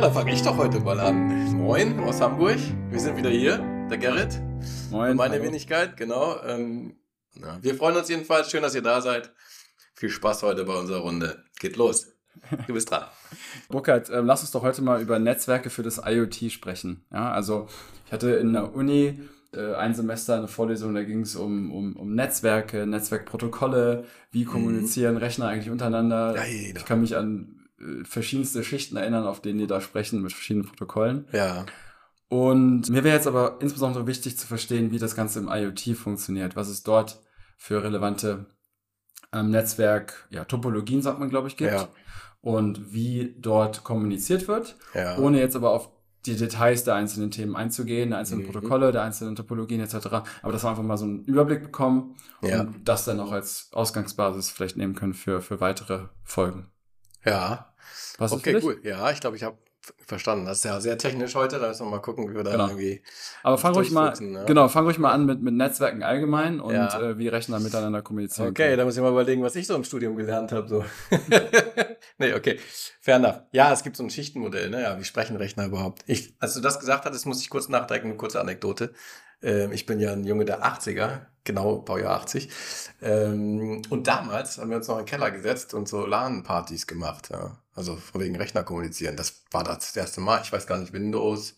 Ja, 0.00 0.06
dann 0.06 0.14
fange 0.14 0.32
ich 0.32 0.40
doch 0.40 0.56
heute 0.56 0.80
mal 0.80 0.98
an. 0.98 1.58
Moin 1.58 2.00
aus 2.00 2.22
Hamburg. 2.22 2.56
Wir 2.88 2.98
sind 2.98 3.18
wieder 3.18 3.28
hier. 3.28 3.58
Der 3.90 3.98
Gerrit. 3.98 4.40
Moin. 4.90 5.14
Meine 5.14 5.34
hallo. 5.34 5.44
Wenigkeit, 5.44 5.98
genau. 5.98 6.42
Ähm, 6.42 6.96
ja, 7.34 7.58
wir 7.60 7.74
freuen 7.74 7.98
uns 7.98 8.08
jedenfalls. 8.08 8.50
Schön, 8.50 8.62
dass 8.62 8.74
ihr 8.74 8.80
da 8.80 9.02
seid. 9.02 9.30
Viel 9.92 10.08
Spaß 10.08 10.42
heute 10.42 10.64
bei 10.64 10.72
unserer 10.72 11.00
Runde. 11.00 11.44
Geht 11.58 11.76
los. 11.76 12.14
Du 12.66 12.72
bist 12.72 12.90
dran. 12.90 13.04
Burkhard, 13.68 14.08
ähm, 14.08 14.24
lass 14.24 14.40
uns 14.40 14.52
doch 14.52 14.62
heute 14.62 14.80
mal 14.80 15.02
über 15.02 15.18
Netzwerke 15.18 15.68
für 15.68 15.82
das 15.82 16.00
IoT 16.02 16.50
sprechen. 16.50 17.04
Ja, 17.12 17.30
also 17.32 17.68
ich 18.06 18.12
hatte 18.12 18.30
in 18.30 18.54
der 18.54 18.74
Uni 18.74 19.20
äh, 19.52 19.74
ein 19.74 19.92
Semester 19.92 20.36
eine 20.36 20.48
Vorlesung, 20.48 20.94
da 20.94 21.02
ging 21.02 21.20
es 21.20 21.36
um, 21.36 21.70
um, 21.70 21.96
um 21.96 22.14
Netzwerke, 22.14 22.86
Netzwerkprotokolle, 22.86 24.06
wie 24.30 24.46
kommunizieren 24.46 25.18
Rechner 25.18 25.48
eigentlich 25.48 25.70
untereinander. 25.70 26.36
Ja. 26.36 26.44
Ich 26.46 26.86
kann 26.86 27.02
mich 27.02 27.18
an 27.18 27.56
äh, 27.58 27.59
verschiedenste 28.04 28.62
Schichten 28.64 28.96
erinnern, 28.96 29.26
auf 29.26 29.40
denen 29.40 29.58
die 29.58 29.66
da 29.66 29.80
sprechen 29.80 30.22
mit 30.22 30.32
verschiedenen 30.32 30.66
Protokollen. 30.66 31.26
Ja. 31.32 31.64
Und 32.28 32.88
mir 32.90 33.02
wäre 33.02 33.16
jetzt 33.16 33.26
aber 33.26 33.58
insbesondere 33.60 34.06
wichtig 34.06 34.38
zu 34.38 34.46
verstehen, 34.46 34.92
wie 34.92 34.98
das 34.98 35.16
Ganze 35.16 35.40
im 35.40 35.48
IoT 35.48 35.96
funktioniert, 35.96 36.54
was 36.56 36.68
es 36.68 36.82
dort 36.82 37.20
für 37.56 37.82
relevante 37.82 38.46
ähm, 39.32 39.50
Netzwerk, 39.50 40.28
ja, 40.30 40.44
Topologien, 40.44 41.02
sagt 41.02 41.18
man, 41.18 41.28
glaube 41.30 41.48
ich, 41.48 41.56
gibt. 41.56 41.72
Ja. 41.72 41.88
Und 42.40 42.92
wie 42.94 43.34
dort 43.38 43.84
kommuniziert 43.84 44.48
wird, 44.48 44.76
Ja. 44.94 45.18
ohne 45.18 45.38
jetzt 45.40 45.56
aber 45.56 45.70
auf 45.72 45.90
die 46.26 46.36
Details 46.36 46.84
der 46.84 46.94
einzelnen 46.94 47.30
Themen 47.30 47.56
einzugehen, 47.56 48.10
der 48.10 48.18
einzelnen 48.18 48.46
Mhm. 48.46 48.52
Protokolle, 48.52 48.92
der 48.92 49.02
einzelnen 49.02 49.36
Topologien 49.36 49.80
etc. 49.80 49.94
Aber 50.42 50.52
dass 50.52 50.64
wir 50.64 50.70
einfach 50.70 50.82
mal 50.82 50.96
so 50.98 51.04
einen 51.06 51.24
Überblick 51.24 51.62
bekommen 51.62 52.14
Ja. 52.42 52.60
und 52.60 52.86
das 52.88 53.04
dann 53.06 53.20
auch 53.20 53.32
als 53.32 53.70
Ausgangsbasis 53.72 54.50
vielleicht 54.50 54.76
nehmen 54.76 54.94
können 54.94 55.14
für, 55.14 55.40
für 55.40 55.60
weitere 55.60 56.06
Folgen. 56.22 56.68
Ja. 57.24 57.72
Was 58.18 58.32
Okay, 58.32 58.52
ist 58.56 58.64
cool. 58.64 58.80
Ja, 58.82 59.10
ich 59.10 59.20
glaube, 59.20 59.36
ich 59.36 59.42
habe 59.42 59.56
verstanden. 60.06 60.44
Das 60.46 60.58
ist 60.58 60.64
ja 60.64 60.80
sehr 60.80 60.98
technisch 60.98 61.34
heute. 61.34 61.58
Da 61.58 61.68
müssen 61.68 61.86
wir 61.86 61.90
mal 61.90 61.98
gucken, 62.00 62.28
wie 62.30 62.34
wir 62.34 62.44
da 62.44 62.52
Genau. 62.52 62.68
irgendwie. 62.68 63.02
Aber 63.42 63.56
fang 63.58 63.74
ruhig 63.74 63.90
mal, 63.90 64.12
ne? 64.20 64.44
genau, 64.46 64.68
fang 64.68 64.84
ruhig 64.84 64.98
mal 64.98 65.10
an 65.12 65.24
mit, 65.26 65.40
mit 65.42 65.54
Netzwerken 65.54 66.02
allgemein 66.02 66.60
und 66.60 66.74
Ja. 66.74 67.00
äh, 67.00 67.18
wie 67.18 67.28
Rechner 67.28 67.58
miteinander 67.60 68.02
kommunizieren. 68.02 68.50
Okay, 68.50 68.76
da 68.76 68.84
muss 68.84 68.96
ich 68.96 69.02
mal 69.02 69.10
überlegen, 69.10 69.42
was 69.42 69.56
ich 69.56 69.66
so 69.66 69.74
im 69.74 69.84
Studium 69.84 70.16
gelernt 70.16 70.52
habe. 70.52 70.68
So. 70.68 70.84
nee, 72.20 72.34
okay. 72.34 72.60
Fair 73.00 73.16
enough. 73.16 73.42
Ja, 73.52 73.72
es 73.72 73.82
gibt 73.82 73.96
so 73.96 74.04
ein 74.04 74.10
Schichtenmodell, 74.10 74.70
ne? 74.70 74.82
Ja, 74.82 74.98
wie 74.98 75.04
sprechen 75.04 75.36
Rechner 75.36 75.66
überhaupt? 75.66 76.04
Ich, 76.06 76.34
als 76.38 76.54
du 76.54 76.60
das 76.60 76.78
gesagt 76.78 77.04
hattest, 77.04 77.26
muss 77.26 77.40
ich 77.40 77.50
kurz 77.50 77.68
nachdenken, 77.68 78.08
eine 78.08 78.16
kurze 78.16 78.40
Anekdote. 78.40 78.92
Ähm, 79.42 79.72
ich 79.72 79.86
bin 79.86 79.98
ja 80.00 80.12
ein 80.12 80.24
Junge 80.24 80.44
der 80.44 80.64
80er, 80.64 81.26
genau, 81.44 81.78
Baujahr 81.78 82.20
80. 82.20 82.48
Ähm, 83.02 83.82
und 83.90 84.06
damals 84.06 84.58
haben 84.58 84.70
wir 84.70 84.76
uns 84.76 84.88
noch 84.88 84.98
in 84.98 85.04
den 85.04 85.10
Keller 85.10 85.30
gesetzt 85.30 85.74
und 85.74 85.88
so 85.88 86.06
LAN-Partys 86.06 86.86
gemacht, 86.86 87.30
ja. 87.30 87.56
Also 87.74 87.96
von 87.96 88.20
wegen 88.20 88.36
Rechner 88.36 88.62
kommunizieren. 88.62 89.16
Das 89.16 89.42
war 89.50 89.64
das 89.64 89.96
erste 89.96 90.20
Mal. 90.20 90.42
Ich 90.42 90.52
weiß 90.52 90.66
gar 90.66 90.78
nicht, 90.78 90.92
Windows 90.92 91.56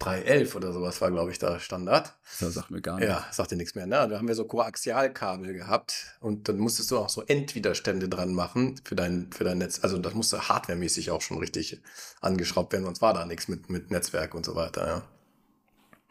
3.11 0.00 0.54
oder 0.56 0.72
sowas 0.72 1.00
war, 1.00 1.10
glaube 1.10 1.30
ich, 1.30 1.38
da 1.38 1.58
Standard. 1.58 2.14
Das 2.38 2.52
sagt 2.54 2.70
mir 2.70 2.82
gar 2.82 2.98
nicht. 2.98 3.08
Ja, 3.08 3.26
sagt 3.30 3.50
dir 3.50 3.56
nichts 3.56 3.74
mehr. 3.74 3.86
Ne? 3.86 4.06
Da 4.08 4.18
haben 4.18 4.28
wir 4.28 4.34
so 4.34 4.44
Koaxialkabel 4.44 5.54
gehabt 5.54 6.18
und 6.20 6.48
dann 6.48 6.58
musstest 6.58 6.90
du 6.90 6.98
auch 6.98 7.08
so 7.08 7.22
Endwiderstände 7.22 8.08
dran 8.08 8.34
machen 8.34 8.78
für 8.84 8.94
dein, 8.94 9.30
für 9.32 9.44
dein 9.44 9.58
Netz. 9.58 9.80
Also 9.82 9.98
das 9.98 10.12
musste 10.12 10.48
hardwaremäßig 10.48 11.10
auch 11.10 11.22
schon 11.22 11.38
richtig 11.38 11.80
angeschraubt 12.20 12.72
werden, 12.72 12.84
sonst 12.84 13.00
war 13.00 13.14
da 13.14 13.24
nichts 13.24 13.48
mit, 13.48 13.70
mit 13.70 13.90
Netzwerk 13.90 14.34
und 14.34 14.44
so 14.44 14.54
weiter. 14.54 14.86
Ja. 14.86 15.02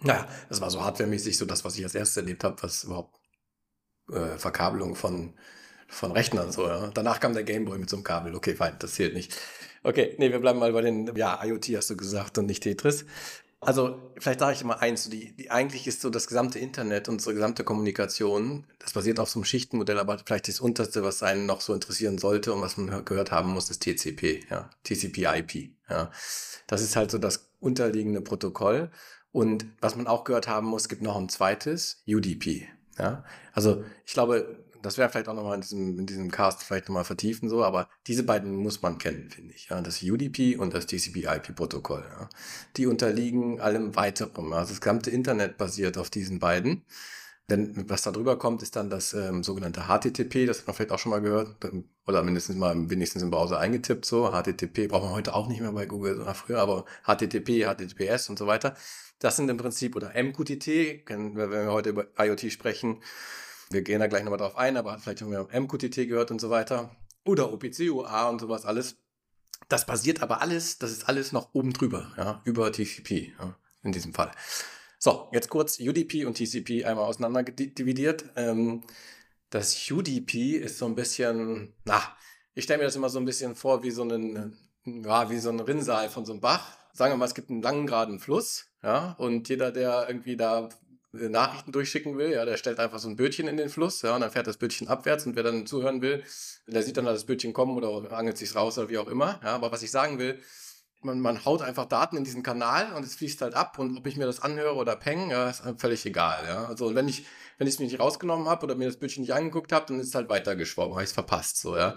Naja, 0.01 0.27
das 0.49 0.61
war 0.61 0.71
so 0.71 0.83
hardwaremäßig 0.83 1.37
so 1.37 1.45
das, 1.45 1.63
was 1.63 1.77
ich 1.77 1.83
als 1.83 1.95
erstes 1.95 2.17
erlebt 2.17 2.43
habe, 2.43 2.61
was 2.63 2.85
überhaupt 2.85 3.19
äh, 4.11 4.37
Verkabelung 4.37 4.95
von, 4.95 5.33
von 5.87 6.11
Rechnern 6.11 6.51
so. 6.51 6.67
Ja. 6.67 6.89
Danach 6.93 7.19
kam 7.19 7.33
der 7.33 7.43
Gameboy 7.43 7.77
mit 7.77 7.89
so 7.89 7.97
einem 7.97 8.03
Kabel. 8.03 8.33
Okay, 8.33 8.55
fein, 8.55 8.75
das 8.79 8.95
zählt 8.95 9.13
nicht. 9.13 9.37
Okay, 9.83 10.15
nee, 10.17 10.31
wir 10.31 10.39
bleiben 10.39 10.57
mal 10.57 10.73
bei 10.73 10.81
den, 10.81 11.15
ja, 11.15 11.39
IoT 11.43 11.69
hast 11.77 11.91
du 11.91 11.95
gesagt 11.97 12.39
und 12.39 12.47
nicht 12.47 12.63
Tetris. 12.63 13.05
Also, 13.65 14.11
vielleicht 14.19 14.39
sage 14.39 14.53
ich 14.53 14.63
mal 14.63 14.75
eins, 14.75 15.09
die, 15.09 15.35
die, 15.35 15.49
eigentlich 15.49 15.87
ist 15.87 16.01
so 16.01 16.11
das 16.11 16.27
gesamte 16.27 16.59
Internet, 16.59 17.09
unsere 17.09 17.33
gesamte 17.33 17.63
Kommunikation, 17.63 18.65
das 18.77 18.93
basiert 18.93 19.19
auf 19.19 19.29
so 19.29 19.39
einem 19.39 19.45
Schichtenmodell, 19.45 19.97
aber 19.97 20.19
vielleicht 20.23 20.47
das 20.47 20.59
unterste, 20.59 21.03
was 21.03 21.23
einen 21.23 21.47
noch 21.47 21.61
so 21.61 21.73
interessieren 21.73 22.19
sollte 22.19 22.53
und 22.53 22.61
was 22.61 22.77
man 22.77 23.03
gehört 23.05 23.31
haben 23.31 23.51
muss, 23.51 23.71
ist 23.71 23.81
TCP, 23.81 24.45
ja, 24.51 24.69
TCP/IP, 24.83 25.71
ja. 25.89 26.11
Das 26.67 26.81
ist 26.81 26.95
halt 26.95 27.09
so 27.09 27.17
das 27.17 27.49
unterliegende 27.59 28.21
Protokoll. 28.21 28.91
Und 29.31 29.65
was 29.81 29.95
man 29.95 30.07
auch 30.07 30.23
gehört 30.23 30.47
haben 30.47 30.67
muss, 30.67 30.87
gibt 30.87 31.01
noch 31.01 31.17
ein 31.17 31.29
zweites, 31.29 32.03
UDP, 32.07 32.67
ja. 32.99 33.23
Also, 33.53 33.83
ich 34.05 34.13
glaube, 34.13 34.63
das 34.85 34.97
wäre 34.97 35.09
vielleicht 35.09 35.27
auch 35.27 35.33
nochmal 35.33 35.55
in 35.55 35.61
diesem, 35.61 35.99
in 35.99 36.05
diesem 36.05 36.31
Cast 36.31 36.63
vielleicht 36.63 36.87
nochmal 36.87 37.03
vertiefen, 37.03 37.49
so, 37.49 37.63
aber 37.63 37.89
diese 38.07 38.23
beiden 38.23 38.55
muss 38.55 38.81
man 38.81 38.97
kennen, 38.97 39.29
finde 39.29 39.53
ich. 39.53 39.69
Ja, 39.69 39.81
das 39.81 40.03
UDP 40.03 40.57
und 40.57 40.73
das 40.73 40.85
TCP-IP-Protokoll. 40.85 42.05
Ja. 42.07 42.29
Die 42.77 42.85
unterliegen 42.85 43.59
allem 43.59 43.95
weiteren. 43.95 44.53
Also 44.53 44.73
das 44.73 44.81
gesamte 44.81 45.09
Internet 45.09 45.57
basiert 45.57 45.97
auf 45.97 46.09
diesen 46.09 46.39
beiden. 46.39 46.85
Denn 47.49 47.87
was 47.89 48.01
da 48.01 48.11
drüber 48.11 48.39
kommt, 48.39 48.63
ist 48.63 48.75
dann 48.75 48.89
das 48.89 49.13
ähm, 49.13 49.43
sogenannte 49.43 49.83
HTTP, 49.87 50.47
das 50.47 50.59
hat 50.59 50.67
man 50.67 50.75
vielleicht 50.75 50.91
auch 50.91 50.99
schon 50.99 51.11
mal 51.11 51.21
gehört, 51.21 51.55
oder 52.07 52.23
mindestens 52.23 52.55
mal 52.55 52.89
wenigstens 52.89 53.21
im 53.21 53.29
Browser 53.29 53.59
eingetippt, 53.59 54.05
so. 54.05 54.31
HTTP 54.31 54.87
braucht 54.87 55.03
man 55.03 55.13
heute 55.13 55.35
auch 55.35 55.47
nicht 55.47 55.61
mehr 55.61 55.71
bei 55.71 55.85
Google, 55.85 56.15
sondern 56.15 56.33
früher, 56.33 56.59
aber 56.59 56.85
HTTP, 57.03 57.65
HTTPS 57.65 58.29
und 58.29 58.39
so 58.39 58.47
weiter. 58.47 58.75
Das 59.19 59.35
sind 59.35 59.49
im 59.49 59.57
Prinzip, 59.57 59.95
oder 59.95 60.13
MQTT, 60.15 61.07
wenn 61.07 61.35
wir 61.35 61.71
heute 61.71 61.89
über 61.89 62.07
IoT 62.17 62.51
sprechen, 62.51 63.01
wir 63.69 63.81
gehen 63.81 63.99
da 63.99 64.07
gleich 64.07 64.23
nochmal 64.23 64.39
drauf 64.39 64.57
ein, 64.57 64.77
aber 64.77 64.97
vielleicht 64.99 65.21
haben 65.21 65.31
wir 65.31 65.47
MQTT 65.59 66.07
gehört 66.07 66.31
und 66.31 66.39
so 66.39 66.49
weiter. 66.49 66.95
Oder 67.25 67.51
OPC, 67.51 67.91
UA 67.91 68.29
und 68.29 68.39
sowas 68.39 68.65
alles. 68.65 68.97
Das 69.67 69.85
basiert 69.85 70.21
aber 70.21 70.41
alles, 70.41 70.77
das 70.77 70.91
ist 70.91 71.07
alles 71.07 71.31
noch 71.31 71.53
oben 71.53 71.73
drüber, 71.73 72.13
ja, 72.17 72.41
über 72.45 72.71
TCP, 72.71 73.33
ja, 73.39 73.57
in 73.83 73.91
diesem 73.91 74.13
Fall. 74.13 74.31
So, 74.99 75.29
jetzt 75.33 75.49
kurz 75.49 75.79
UDP 75.79 76.25
und 76.25 76.35
TCP 76.37 76.85
einmal 76.85 77.05
auseinander 77.05 77.43
dividiert. 77.43 78.25
Ähm, 78.35 78.83
das 79.49 79.89
UDP 79.89 80.57
ist 80.57 80.77
so 80.77 80.85
ein 80.85 80.95
bisschen, 80.95 81.73
na, 81.85 82.01
ich 82.53 82.65
stelle 82.65 82.79
mir 82.79 82.85
das 82.85 82.95
immer 82.95 83.09
so 83.09 83.19
ein 83.19 83.25
bisschen 83.25 83.55
vor 83.55 83.83
wie 83.83 83.91
so 83.91 84.03
ein, 84.03 84.57
ja, 84.83 85.29
wie 85.29 85.39
so 85.39 85.49
ein 85.49 85.59
Rinnsal 85.59 86.09
von 86.09 86.25
so 86.25 86.33
einem 86.33 86.41
Bach. 86.41 86.77
Sagen 86.93 87.13
wir 87.13 87.17
mal, 87.17 87.25
es 87.25 87.35
gibt 87.35 87.49
einen 87.49 87.61
langen, 87.61 87.87
geraden 87.87 88.19
Fluss, 88.19 88.67
ja, 88.83 89.13
und 89.17 89.49
jeder, 89.49 89.71
der 89.71 90.05
irgendwie 90.07 90.37
da 90.37 90.69
Nachrichten 91.29 91.71
durchschicken 91.71 92.17
will, 92.17 92.31
ja, 92.31 92.45
der 92.45 92.57
stellt 92.57 92.79
einfach 92.79 92.99
so 92.99 93.07
ein 93.07 93.15
Bötchen 93.15 93.47
in 93.47 93.57
den 93.57 93.69
Fluss, 93.69 94.01
ja, 94.01 94.15
und 94.15 94.21
dann 94.21 94.31
fährt 94.31 94.47
das 94.47 94.57
Bötchen 94.57 94.87
abwärts 94.87 95.25
und 95.25 95.35
wer 95.35 95.43
dann 95.43 95.65
zuhören 95.65 96.01
will, 96.01 96.23
der 96.67 96.83
sieht 96.83 96.97
dann 96.97 97.05
das 97.05 97.25
Bötchen 97.25 97.53
kommen 97.53 97.75
oder 97.75 98.11
angelt 98.11 98.37
sich's 98.37 98.55
raus 98.55 98.77
oder 98.77 98.89
wie 98.89 98.97
auch 98.97 99.07
immer, 99.07 99.39
ja, 99.43 99.55
aber 99.55 99.71
was 99.71 99.83
ich 99.83 99.91
sagen 99.91 100.19
will, 100.19 100.39
man, 101.01 101.19
man 101.19 101.45
haut 101.45 101.61
einfach 101.61 101.85
Daten 101.85 102.17
in 102.17 102.23
diesen 102.23 102.43
Kanal 102.43 102.93
und 102.93 103.03
es 103.03 103.15
fließt 103.15 103.41
halt 103.41 103.53
ab 103.53 103.77
und 103.79 103.97
ob 103.97 104.07
ich 104.07 104.17
mir 104.17 104.25
das 104.25 104.41
anhöre 104.41 104.75
oder 104.75 104.95
peng, 104.95 105.29
ja, 105.29 105.49
ist 105.49 105.63
halt 105.63 105.79
völlig 105.79 106.05
egal, 106.05 106.43
ja, 106.47 106.65
also 106.65 106.95
wenn 106.95 107.07
ich, 107.07 107.25
wenn 107.57 107.67
ich 107.67 107.75
es 107.75 107.79
mir 107.79 107.85
nicht 107.85 107.99
rausgenommen 107.99 108.47
habe 108.47 108.65
oder 108.65 108.75
mir 108.75 108.87
das 108.87 108.97
Bötchen 108.97 109.21
nicht 109.21 109.33
angeguckt 109.33 109.71
habe, 109.71 109.85
dann 109.87 109.99
ist 109.99 110.07
es 110.07 110.15
halt 110.15 110.29
weitergeschwommen, 110.29 110.93
habe 110.93 111.03
ich 111.03 111.09
es 111.09 111.13
verpasst, 111.13 111.59
so, 111.59 111.77
ja, 111.77 111.95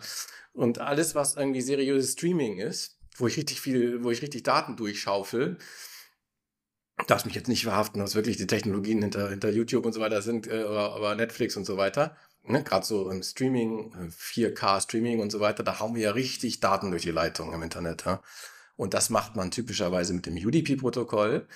und 0.52 0.78
alles, 0.78 1.14
was 1.14 1.36
irgendwie 1.36 1.60
seriöses 1.60 2.12
Streaming 2.12 2.58
ist, 2.58 2.98
wo 3.16 3.26
ich 3.26 3.36
richtig 3.36 3.60
viel, 3.60 4.02
wo 4.04 4.10
ich 4.10 4.22
richtig 4.22 4.42
Daten 4.42 4.76
durchschaufel, 4.76 5.58
darf 7.06 7.24
mich 7.24 7.34
jetzt 7.34 7.48
nicht 7.48 7.64
verhaften, 7.64 8.02
was 8.02 8.14
wirklich 8.14 8.36
die 8.36 8.46
Technologien 8.46 9.00
hinter, 9.02 9.30
hinter 9.30 9.50
YouTube 9.50 9.86
und 9.86 9.92
so 9.92 10.00
weiter 10.00 10.22
sind, 10.22 10.46
äh, 10.46 10.62
aber, 10.62 10.94
aber 10.94 11.14
Netflix 11.14 11.56
und 11.56 11.64
so 11.64 11.76
weiter. 11.76 12.16
Ne, 12.44 12.62
Gerade 12.62 12.86
so 12.86 13.10
im 13.10 13.22
Streaming, 13.22 13.92
4K-Streaming 14.10 15.20
und 15.20 15.30
so 15.30 15.40
weiter, 15.40 15.62
da 15.62 15.80
hauen 15.80 15.94
wir 15.94 16.02
ja 16.02 16.10
richtig 16.12 16.60
Daten 16.60 16.90
durch 16.90 17.02
die 17.02 17.10
Leitung 17.10 17.52
im 17.52 17.62
Internet. 17.62 18.04
Ja? 18.06 18.22
Und 18.76 18.94
das 18.94 19.10
macht 19.10 19.36
man 19.36 19.50
typischerweise 19.50 20.14
mit 20.14 20.26
dem 20.26 20.36
UDP-Protokoll, 20.36 21.46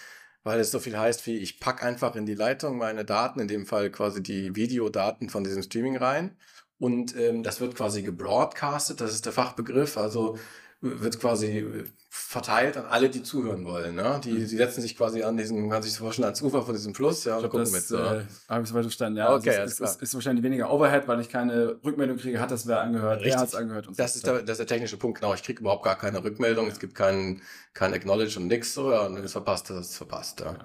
weil 0.45 0.61
es 0.61 0.71
so 0.71 0.81
viel 0.81 0.99
heißt 0.99 1.27
wie, 1.27 1.39
ich 1.39 1.61
pack 1.61 1.83
einfach 1.83 2.15
in 2.17 2.27
die 2.27 2.35
Leitung 2.35 2.77
meine 2.79 3.05
Daten, 3.05 3.41
in 3.41 3.49
dem 3.49 3.65
Fall 3.65 3.91
quasi 3.91 4.23
die 4.23 4.55
Videodaten 4.55 5.31
von 5.31 5.45
diesem 5.45 5.63
Streaming 5.63 5.97
rein. 5.97 6.37
Und 6.79 7.17
ähm, 7.17 7.43
das 7.43 7.61
wird 7.61 7.77
quasi 7.77 8.03
gebroadcastet, 8.03 9.01
das 9.01 9.15
ist 9.15 9.25
der 9.25 9.33
Fachbegriff, 9.33 9.97
also 9.97 10.37
wird 10.81 11.21
quasi 11.21 11.85
verteilt 12.33 12.79
an 12.79 12.87
alle, 12.87 13.11
die 13.11 13.23
zuhören 13.23 13.67
wollen. 13.67 13.95
Ne? 13.95 14.19
Die, 14.25 14.33
die 14.33 14.47
setzen 14.47 14.81
sich 14.81 14.97
quasi 14.97 15.23
an 15.23 15.37
diesen, 15.37 15.69
kann 15.69 15.83
sich 15.83 15.97
vorstellen, 15.99 16.25
ans 16.25 16.41
Ufer 16.41 16.63
von 16.63 16.75
diesem 16.75 16.95
Fluss, 16.95 17.25
ja, 17.25 17.37
und 17.37 17.43
gucken 17.43 17.61
das 17.61 17.73
mit. 17.73 17.91
Ja. 17.91 18.21
äh, 18.21 18.25
habe 18.49 18.63
ich 18.63 18.69
soweit 18.71 18.85
verstanden. 18.85 19.19
Ja, 19.19 19.35
Okay, 19.35 19.51
also 19.51 19.63
es, 19.65 19.81
es 19.81 19.97
ist, 19.97 20.03
ist 20.03 20.15
wahrscheinlich 20.15 20.43
weniger 20.43 20.73
Overhead, 20.73 21.07
weil 21.07 21.21
ich 21.21 21.29
keine 21.29 21.77
Rückmeldung 21.85 22.17
kriege, 22.17 22.41
hat 22.41 22.51
das 22.51 22.67
wer 22.67 22.81
angehört, 22.81 23.21
Richtig. 23.21 23.35
wer 23.35 23.41
hat 23.41 23.49
es 23.49 23.55
angehört 23.55 23.89
und 23.89 23.99
Das 23.99 24.15
so 24.15 24.17
ist, 24.17 24.27
der, 24.27 24.43
das 24.43 24.51
ist 24.53 24.59
der 24.61 24.67
technische 24.67 24.97
Punkt, 24.97 25.21
genau. 25.21 25.35
Ich 25.35 25.43
kriege 25.43 25.61
überhaupt 25.61 25.85
gar 25.85 25.97
keine 25.97 26.25
Rückmeldung, 26.25 26.69
es 26.69 26.81
gibt 26.81 26.95
kein, 26.95 27.43
kein 27.75 27.93
Acknowledge 27.93 28.41
und 28.41 28.47
nix 28.47 28.73
so, 28.73 28.91
ja, 28.91 29.03
und 29.03 29.15
wenn 29.15 29.25
es 29.25 29.33
verpasst, 29.33 29.69
das 29.69 29.91
ist 29.91 29.97
verpasst. 29.99 30.41
Ja. 30.41 30.57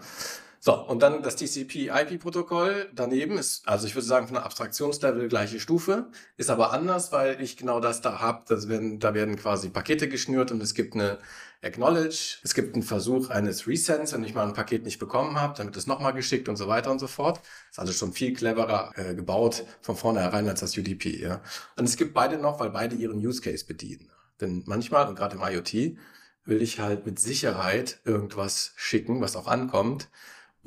So, 0.59 0.73
und 0.73 1.01
dann 1.01 1.21
das 1.21 1.35
TCP-IP-Protokoll 1.35 2.89
daneben 2.93 3.37
ist, 3.37 3.67
also 3.67 3.87
ich 3.87 3.95
würde 3.95 4.07
sagen, 4.07 4.27
von 4.27 4.35
der 4.35 4.43
Abstraktionslevel 4.43 5.27
gleiche 5.27 5.59
Stufe, 5.59 6.07
ist 6.35 6.49
aber 6.49 6.73
anders, 6.73 7.11
weil 7.11 7.41
ich 7.41 7.57
genau 7.57 7.79
das 7.79 8.01
da 8.01 8.19
habe. 8.19 8.43
Da 8.47 9.13
werden 9.13 9.35
quasi 9.35 9.69
Pakete 9.69 10.09
geschnürt 10.09 10.51
und 10.51 10.61
es 10.61 10.73
gibt 10.73 10.95
eine 10.95 11.19
Acknowledge, 11.61 12.37
es 12.43 12.53
gibt 12.53 12.75
einen 12.75 12.83
Versuch 12.83 13.29
eines 13.29 13.67
Resends, 13.67 14.13
wenn 14.13 14.23
ich 14.23 14.35
mal 14.35 14.45
ein 14.45 14.53
Paket 14.53 14.83
nicht 14.83 14.99
bekommen 14.99 15.39
habe, 15.39 15.55
dann 15.57 15.67
wird 15.67 15.77
es 15.77 15.87
nochmal 15.87 16.13
geschickt 16.13 16.49
und 16.49 16.55
so 16.55 16.67
weiter 16.67 16.91
und 16.91 16.99
so 16.99 17.07
fort. 17.07 17.41
Ist 17.71 17.79
also 17.79 17.93
schon 17.93 18.13
viel 18.13 18.33
cleverer 18.33 18.91
äh, 18.95 19.15
gebaut 19.15 19.65
von 19.81 19.95
vornherein 19.95 20.47
als 20.47 20.59
das 20.59 20.77
UDP. 20.77 21.19
Ja. 21.19 21.41
Und 21.75 21.85
es 21.85 21.97
gibt 21.97 22.13
beide 22.13 22.37
noch, 22.37 22.59
weil 22.59 22.69
beide 22.69 22.95
ihren 22.95 23.17
Use 23.17 23.41
Case 23.41 23.65
bedienen. 23.65 24.11
Denn 24.39 24.63
manchmal, 24.67 25.07
und 25.07 25.15
gerade 25.15 25.35
im 25.35 25.41
IoT, 25.41 25.97
will 26.45 26.61
ich 26.61 26.79
halt 26.79 27.05
mit 27.05 27.19
Sicherheit 27.19 27.99
irgendwas 28.05 28.73
schicken, 28.75 29.19
was 29.19 29.35
auch 29.35 29.47
ankommt 29.47 30.09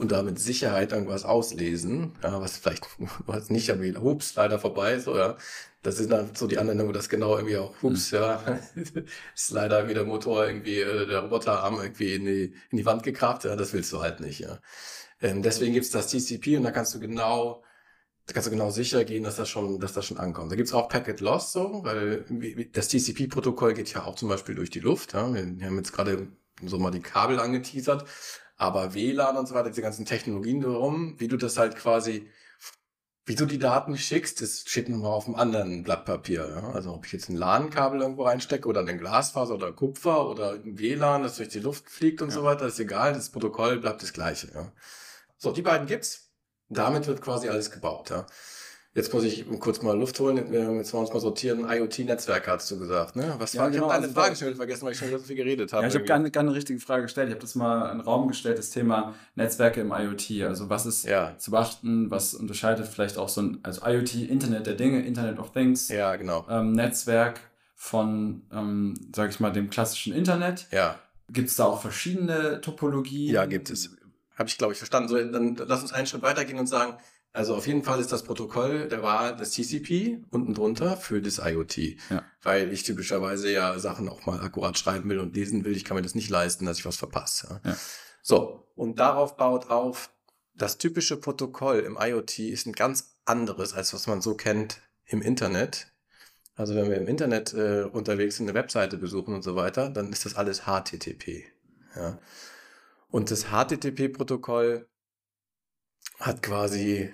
und 0.01 0.13
da 0.13 0.23
mit 0.23 0.39
Sicherheit 0.39 0.93
irgendwas 0.93 1.25
auslesen, 1.25 2.15
ja, 2.23 2.41
was 2.41 2.57
vielleicht 2.57 2.87
was 3.27 3.51
nicht 3.51 3.69
irgendwie, 3.69 3.95
hups, 3.97 4.35
leider 4.35 4.59
vorbei 4.59 4.95
ist, 4.95 5.09
oder 5.09 5.37
das 5.83 5.97
sind 5.97 6.11
dann 6.11 6.35
so 6.35 6.47
die 6.47 6.59
Anwendungen, 6.59 6.89
wo 6.89 6.93
das 6.93 7.09
genau 7.09 7.37
irgendwie 7.37 7.59
auch, 7.59 7.75
hups, 7.83 8.11
ja, 8.11 8.43
ist 9.35 9.51
leider 9.51 9.79
irgendwie 9.79 9.95
der 9.95 10.05
Motor 10.05 10.47
irgendwie, 10.47 10.81
äh, 10.81 11.07
der 11.07 11.21
Roboterarm 11.21 11.81
irgendwie 11.81 12.15
in 12.15 12.25
die, 12.25 12.55
in 12.71 12.79
die 12.79 12.87
Wand 12.87 13.03
gekracht, 13.03 13.45
ja, 13.45 13.57
das 13.57 13.73
willst 13.73 13.93
du 13.93 14.01
halt 14.01 14.21
nicht, 14.21 14.41
ja. 14.41 14.59
Ähm, 15.21 15.43
deswegen 15.43 15.75
gibt's 15.75 15.91
das 15.91 16.09
TCP 16.09 16.57
und 16.57 16.63
da 16.63 16.71
kannst 16.71 16.95
du 16.95 17.01
genau 17.01 17.63
da 18.27 18.35
kannst 18.35 18.47
du 18.47 18.53
genau 18.53 18.71
sicher 18.71 19.05
gehen, 19.05 19.25
dass 19.25 19.37
das 19.37 19.49
schon, 19.49 19.81
dass 19.81 19.93
das 19.93 20.07
schon 20.07 20.19
ankommt. 20.19 20.53
Da 20.53 20.57
gibt's 20.57 20.73
auch 20.73 20.89
Packet 20.89 21.21
Loss 21.21 21.51
so, 21.51 21.81
weil 21.83 22.25
das 22.73 22.87
TCP-Protokoll 22.87 23.75
geht 23.75 23.93
ja 23.93 24.05
auch 24.05 24.15
zum 24.15 24.29
Beispiel 24.29 24.55
durch 24.55 24.71
die 24.71 24.79
Luft. 24.79 25.15
Ja. 25.15 25.35
Wir 25.35 25.67
haben 25.67 25.77
jetzt 25.77 25.93
gerade 25.93 26.29
so 26.65 26.79
mal 26.79 26.93
die 26.93 27.01
Kabel 27.01 27.41
angeteasert, 27.41 28.05
aber 28.61 28.93
WLAN 28.93 29.39
und 29.39 29.49
so 29.49 29.55
weiter, 29.55 29.71
diese 29.71 29.81
ganzen 29.81 30.05
Technologien 30.05 30.61
darum, 30.61 31.19
wie 31.19 31.29
du 31.29 31.39
das 31.39 31.57
halt 31.57 31.77
quasi, 31.77 32.29
wie 33.25 33.35
du 33.35 33.47
die 33.47 33.59
Daten 33.59 33.97
schickst, 33.97 34.43
das 34.43 34.65
steht 34.67 34.91
nochmal 34.91 35.13
auf 35.13 35.25
einem 35.25 35.37
anderen 35.37 35.83
Blatt 35.83 36.05
Papier. 36.05 36.47
Ja. 36.47 36.71
Also 36.73 36.93
ob 36.93 37.07
ich 37.07 37.13
jetzt 37.13 37.31
ein 37.31 37.37
LAN-Kabel 37.37 38.03
irgendwo 38.03 38.25
reinstecke 38.25 38.69
oder 38.69 38.81
ein 38.81 38.99
Glasfaser 38.99 39.55
oder 39.55 39.73
Kupfer 39.73 40.29
oder 40.29 40.53
ein 40.53 40.79
WLAN, 40.79 41.23
das 41.23 41.39
durch 41.39 41.49
die 41.49 41.61
Luft 41.61 41.89
fliegt 41.89 42.21
und 42.21 42.29
ja. 42.29 42.35
so 42.35 42.45
weiter, 42.45 42.67
ist 42.67 42.79
egal, 42.79 43.15
das 43.15 43.31
Protokoll 43.31 43.79
bleibt 43.79 44.03
das 44.03 44.13
gleiche. 44.13 44.53
Ja. 44.53 44.71
So, 45.39 45.53
die 45.53 45.63
beiden 45.63 45.87
gibt's. 45.87 46.31
Damit 46.69 47.07
wird 47.07 47.23
quasi 47.23 47.49
alles 47.49 47.71
gebaut. 47.71 48.11
Ja. 48.11 48.27
Jetzt 48.93 49.15
muss 49.15 49.23
ich 49.23 49.47
kurz 49.61 49.83
mal 49.83 49.97
Luft 49.97 50.19
holen. 50.19 50.37
Jetzt 50.37 50.53
wollen 50.53 50.83
wir 50.83 50.99
uns 50.99 51.13
mal 51.13 51.21
sortieren. 51.21 51.65
IoT-Netzwerk 51.69 52.49
hast 52.49 52.69
du 52.73 52.79
gesagt. 52.79 53.15
Ne? 53.15 53.35
Was 53.39 53.53
ja, 53.53 53.63
war? 53.63 53.71
Genau, 53.71 53.87
ich 53.87 53.93
habe 53.93 54.03
deine 54.03 54.07
also 54.07 54.21
Frage 54.21 54.37
schon 54.37 54.55
vergessen, 54.57 54.85
weil 54.85 54.93
ich 54.93 54.99
schon 54.99 55.11
so 55.11 55.19
viel 55.21 55.37
geredet 55.37 55.73
habe. 55.73 55.85
Ja, 55.85 55.89
ich 55.89 55.95
habe 55.95 56.05
gar, 56.05 56.19
gar 56.29 56.43
eine 56.43 56.55
richtige 56.55 56.81
Frage 56.81 57.03
gestellt. 57.03 57.29
Ich 57.29 57.35
habe 57.35 57.41
das 57.41 57.55
mal 57.55 57.93
in 57.93 57.99
den 57.99 58.01
Raum 58.01 58.27
gestellt, 58.27 58.59
das 58.59 58.71
Thema 58.71 59.15
Netzwerke 59.37 59.81
im 59.81 59.93
IoT. 59.93 60.43
Also 60.43 60.71
was 60.71 60.87
ist 60.87 61.05
ja. 61.05 61.37
zu 61.39 61.53
beachten? 61.53 62.11
Was 62.11 62.35
unterscheidet 62.35 62.89
vielleicht 62.89 63.17
auch 63.17 63.29
so 63.29 63.43
ein, 63.43 63.61
also 63.63 63.87
IoT, 63.87 64.15
Internet 64.29 64.67
der 64.67 64.75
Dinge, 64.75 65.07
Internet 65.07 65.39
of 65.39 65.53
Things. 65.53 65.89
Ja, 65.89 66.17
genau. 66.17 66.45
Ähm, 66.51 66.73
Netzwerk 66.73 67.39
von, 67.77 68.43
ähm, 68.53 68.95
sage 69.15 69.31
ich 69.31 69.39
mal, 69.39 69.53
dem 69.53 69.71
klassischen 69.71 70.13
Internet. 70.13 70.67
Ja. 70.73 70.99
Gibt 71.31 71.49
es 71.49 71.55
da 71.55 71.67
auch 71.67 71.81
verschiedene 71.81 72.61
Topologien? 72.61 73.33
Ja, 73.33 73.47
gibt 73.47 73.71
es. 73.71 73.97
Habe 74.35 74.49
ich, 74.49 74.59
glaube 74.59 74.73
ich, 74.73 74.79
verstanden. 74.79 75.09
So, 75.09 75.17
dann 75.17 75.55
lass 75.55 75.83
uns 75.83 75.93
einen 75.93 76.09
Schritt 76.09 76.23
weitergehen 76.23 76.59
und 76.59 76.67
sagen, 76.67 76.95
also 77.33 77.55
auf 77.55 77.67
jeden 77.67 77.85
Fall 77.85 78.01
ist 78.01 78.11
das 78.11 78.25
Protokoll 78.25 78.89
der 78.89 79.03
Wahl 79.03 79.37
das 79.37 79.53
TCP 79.53 80.25
unten 80.31 80.55
drunter 80.55 80.97
für 80.97 81.23
das 81.23 81.39
IoT. 81.39 81.77
Ja. 82.11 82.25
Weil 82.43 82.73
ich 82.73 82.83
typischerweise 82.83 83.53
ja 83.53 83.79
Sachen 83.79 84.09
auch 84.09 84.27
mal 84.27 84.41
akkurat 84.41 84.79
schreiben 84.79 85.09
will 85.09 85.21
und 85.21 85.35
lesen 85.35 85.65
will. 85.65 85.77
Ich 85.77 85.85
kann 85.85 85.97
mir 85.97 86.03
das 86.03 86.15
nicht 86.15 86.31
leisten, 86.31 86.67
dass 86.67 86.79
ich 86.79 86.87
was 86.87 86.97
verpasse. 86.97 87.61
Ja. 87.65 87.77
So, 88.23 88.67
und 88.75 88.99
darauf 88.99 89.37
baut 89.37 89.71
auf, 89.71 90.11
das 90.55 90.79
typische 90.79 91.17
Protokoll 91.17 91.81
im 91.81 91.97
IoT 92.01 92.41
ist 92.41 92.67
ein 92.67 92.73
ganz 92.73 93.15
anderes, 93.25 93.75
als 93.75 93.95
was 93.95 94.07
man 94.07 94.21
so 94.21 94.35
kennt 94.35 94.81
im 95.07 95.23
Internet. 95.23 95.93
Also 96.57 96.75
wenn 96.75 96.91
wir 96.91 96.99
im 96.99 97.07
Internet 97.07 97.55
äh, 97.55 97.85
unterwegs 97.85 98.37
sind, 98.37 98.49
eine 98.49 98.59
Webseite 98.59 98.99
besuchen 98.99 99.35
und 99.35 99.43
so 99.43 99.57
weiter, 99.57 99.89
dann 99.89 100.13
ist 100.13 100.27
das 100.27 100.35
alles 100.35 100.63
HTTP. 100.67 101.45
Ja. 101.97 102.19
Und 103.09 103.31
das 103.31 103.47
HTTP-Protokoll 103.47 104.87
hat 106.19 106.43
quasi, 106.43 107.13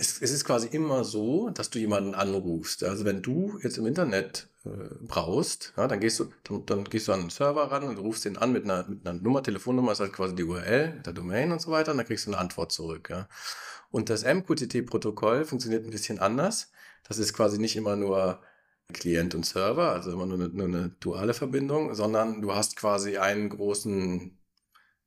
es, 0.00 0.22
es 0.22 0.30
ist 0.30 0.44
quasi 0.44 0.66
immer 0.68 1.04
so, 1.04 1.50
dass 1.50 1.68
du 1.68 1.78
jemanden 1.78 2.14
anrufst. 2.14 2.82
Also 2.84 3.04
wenn 3.04 3.20
du 3.20 3.58
jetzt 3.62 3.76
im 3.76 3.86
Internet 3.86 4.48
äh, 4.64 4.70
brauchst, 5.02 5.74
ja, 5.76 5.86
dann 5.88 6.00
gehst 6.00 6.18
du, 6.20 6.30
dann, 6.44 6.64
dann, 6.64 6.84
gehst 6.84 7.08
du 7.08 7.12
an 7.12 7.20
den 7.20 7.30
Server 7.30 7.70
ran 7.70 7.84
und 7.84 7.98
rufst 7.98 8.24
den 8.24 8.38
an 8.38 8.52
mit 8.52 8.64
einer, 8.64 8.88
mit 8.88 9.06
einer 9.06 9.20
Nummer, 9.20 9.42
Telefonnummer 9.42 9.92
ist 9.92 10.00
halt 10.00 10.14
quasi 10.14 10.34
die 10.34 10.44
URL, 10.44 11.02
der 11.04 11.12
Domain 11.12 11.52
und 11.52 11.60
so 11.60 11.70
weiter, 11.70 11.92
und 11.92 11.98
dann 11.98 12.06
kriegst 12.06 12.26
du 12.26 12.30
eine 12.30 12.38
Antwort 12.38 12.72
zurück. 12.72 13.10
Ja. 13.10 13.28
Und 13.90 14.08
das 14.08 14.24
MQTT-Protokoll 14.24 15.44
funktioniert 15.44 15.84
ein 15.84 15.90
bisschen 15.90 16.18
anders. 16.18 16.72
Das 17.06 17.18
ist 17.18 17.34
quasi 17.34 17.58
nicht 17.58 17.76
immer 17.76 17.96
nur 17.96 18.40
Klient 18.94 19.34
und 19.34 19.44
Server, 19.44 19.92
also 19.92 20.12
immer 20.12 20.24
nur 20.24 20.38
eine, 20.38 20.48
nur 20.48 20.66
eine 20.66 20.88
duale 21.00 21.34
Verbindung, 21.34 21.94
sondern 21.94 22.40
du 22.40 22.54
hast 22.54 22.76
quasi 22.76 23.18
einen 23.18 23.50
großen 23.50 24.38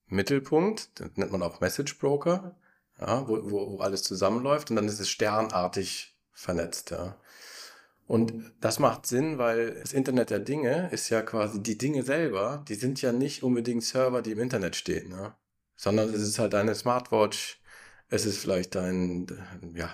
Mittelpunkt, 0.06 1.00
das 1.00 1.10
nennt 1.16 1.32
man 1.32 1.42
auch 1.42 1.62
Message 1.62 1.98
Broker, 1.98 2.56
ja, 3.00 3.28
wo, 3.28 3.40
wo, 3.44 3.72
wo 3.72 3.80
alles 3.80 4.04
zusammenläuft 4.04 4.70
und 4.70 4.76
dann 4.76 4.88
ist 4.88 5.00
es 5.00 5.10
sternartig 5.10 6.16
vernetzt. 6.32 6.92
Ja. 6.92 7.18
Und 8.06 8.54
das 8.60 8.80
macht 8.80 9.06
Sinn, 9.06 9.38
weil 9.38 9.80
das 9.82 9.94
Internet 9.94 10.30
der 10.30 10.40
Dinge 10.40 10.90
ist 10.92 11.10
ja 11.10 11.22
quasi 11.22 11.62
die 11.62 11.78
Dinge 11.78 12.04
selber, 12.04 12.64
die 12.68 12.76
sind 12.76 13.02
ja 13.02 13.12
nicht 13.12 13.44
unbedingt 13.44 13.84
Server, 13.84 14.22
die 14.22 14.32
im 14.32 14.40
Internet 14.40 14.76
stehen, 14.76 15.12
ja. 15.12 15.38
sondern 15.76 16.14
es 16.14 16.22
ist 16.22 16.40
halt 16.40 16.54
deine 16.54 16.76
Smartwatch, 16.76 17.62
es 18.10 18.26
ist 18.26 18.38
vielleicht 18.40 18.76
dein, 18.76 19.28
ja, 19.76 19.92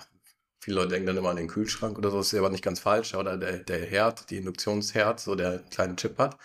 viele 0.60 0.76
Leute 0.76 0.90
denken 0.90 1.06
dann 1.06 1.16
immer 1.16 1.30
an 1.30 1.36
den 1.36 1.48
Kühlschrank 1.48 1.96
oder 1.98 2.10
so, 2.10 2.18
das 2.18 2.32
ist 2.32 2.38
aber 2.38 2.50
nicht 2.50 2.64
ganz 2.64 2.80
falsch, 2.80 3.14
oder 3.14 3.38
der, 3.38 3.58
der 3.58 3.86
Herd, 3.86 4.30
die 4.30 4.36
Induktionsherd, 4.38 5.20
so 5.20 5.34
der 5.34 5.60
kleine 5.70 5.96
Chip 5.96 6.18
hat. 6.18 6.36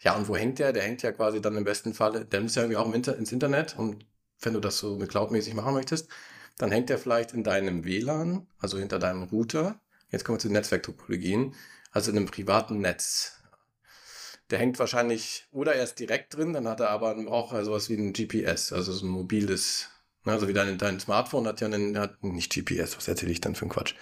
Ja, 0.00 0.16
und 0.16 0.28
wo 0.28 0.36
hängt 0.36 0.60
der? 0.60 0.72
Der 0.72 0.84
hängt 0.84 1.02
ja 1.02 1.12
quasi 1.12 1.40
dann 1.42 1.56
im 1.56 1.64
besten 1.64 1.92
Fall, 1.92 2.24
der 2.24 2.40
muss 2.40 2.54
ja 2.54 2.62
irgendwie 2.62 2.76
auch 2.76 2.86
im 2.86 2.94
Inter 2.94 3.16
ins 3.16 3.32
Internet 3.32 3.76
und 3.76 4.06
wenn 4.40 4.54
du 4.54 4.60
das 4.60 4.78
so 4.78 4.96
mit 4.96 5.10
Cloud-mäßig 5.10 5.54
machen 5.54 5.74
möchtest, 5.74 6.08
dann 6.58 6.70
hängt 6.70 6.90
der 6.90 6.98
vielleicht 6.98 7.32
in 7.32 7.44
deinem 7.44 7.84
WLAN, 7.84 8.46
also 8.58 8.78
hinter 8.78 8.98
deinem 8.98 9.24
Router. 9.24 9.80
Jetzt 10.10 10.24
kommen 10.24 10.38
wir 10.38 10.42
zu 10.42 10.50
Netzwerktopologien, 10.50 11.54
also 11.92 12.10
in 12.10 12.16
einem 12.16 12.26
privaten 12.26 12.80
Netz. 12.80 13.40
Der 14.50 14.58
hängt 14.58 14.78
wahrscheinlich, 14.78 15.46
oder 15.52 15.74
er 15.74 15.84
ist 15.84 15.98
direkt 15.98 16.36
drin, 16.36 16.52
dann 16.52 16.66
hat 16.66 16.80
er 16.80 16.90
aber 16.90 17.16
auch 17.28 17.52
sowas 17.62 17.88
wie 17.90 17.96
ein 17.96 18.12
GPS, 18.12 18.72
also 18.72 18.92
so 18.92 19.06
ein 19.06 19.10
mobiles, 19.10 19.88
ne, 20.24 20.32
also 20.32 20.48
wie 20.48 20.54
dein, 20.54 20.78
dein 20.78 20.98
Smartphone 20.98 21.46
hat 21.46 21.60
ja 21.60 21.66
einen, 21.66 21.98
hat 21.98 22.22
nicht 22.24 22.52
GPS, 22.52 22.96
was 22.96 23.08
erzähle 23.08 23.32
ich 23.32 23.40
dann 23.40 23.54
für 23.54 23.62
einen 23.62 23.70
Quatsch? 23.70 23.94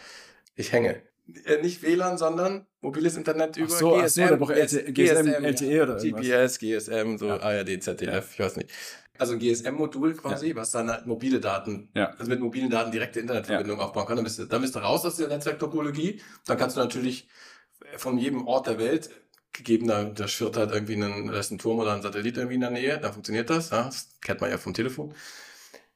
Ich 0.54 0.72
hänge 0.72 1.02
äh, 1.44 1.60
nicht 1.60 1.82
WLAN, 1.82 2.16
sondern 2.16 2.66
mobiles 2.80 3.16
Internet 3.16 3.56
über 3.56 3.66
ach 3.72 3.78
so, 3.78 3.90
GSM. 3.96 4.22
Ach 4.22 4.28
so, 4.28 4.36
braucht 4.36 4.54
GSM, 4.54 4.94
GSM, 4.94 5.44
LTE 5.44 5.82
oder 5.82 5.96
GPS, 5.96 6.58
GSM, 6.58 7.16
so 7.18 7.26
ja. 7.26 7.40
ARD, 7.40 7.82
ZDF, 7.82 8.08
ja. 8.08 8.22
ich 8.32 8.38
weiß 8.38 8.56
nicht. 8.56 8.70
Also 9.18 9.34
ein 9.34 9.38
GSM-Modul 9.38 10.14
quasi, 10.14 10.48
ja. 10.48 10.56
was 10.56 10.70
dann 10.70 10.90
halt 10.90 11.06
mobile 11.06 11.40
Daten, 11.40 11.90
ja. 11.94 12.10
also 12.18 12.30
mit 12.30 12.40
mobilen 12.40 12.70
Daten 12.70 12.90
direkte 12.90 13.20
Internetverbindung 13.20 13.80
aufbauen 13.80 14.06
kann. 14.06 14.16
Dann 14.16 14.24
bist, 14.24 14.38
du, 14.38 14.46
dann 14.46 14.62
bist 14.62 14.74
du 14.74 14.80
raus 14.80 15.04
aus 15.04 15.16
der 15.16 15.28
Netzwerktopologie. 15.28 16.20
Dann 16.46 16.58
kannst 16.58 16.76
du 16.76 16.80
natürlich 16.80 17.28
von 17.96 18.18
jedem 18.18 18.46
Ort 18.46 18.66
der 18.66 18.78
Welt 18.78 19.10
gegeben, 19.52 19.86
da, 19.86 20.04
da 20.04 20.28
schwirrt 20.28 20.56
halt 20.56 20.70
irgendwie 20.70 20.94
ein, 20.94 21.28
da 21.28 21.38
ist 21.38 21.50
ein 21.50 21.58
Turm 21.58 21.78
oder 21.78 21.94
ein 21.94 22.02
Satellit 22.02 22.36
irgendwie 22.36 22.56
in 22.56 22.60
der 22.60 22.70
Nähe, 22.70 22.98
dann 22.98 23.12
funktioniert 23.12 23.50
das, 23.50 23.70
ja, 23.70 23.84
das 23.84 24.10
kennt 24.20 24.40
man 24.40 24.50
ja 24.50 24.58
vom 24.58 24.74
Telefon. 24.74 25.14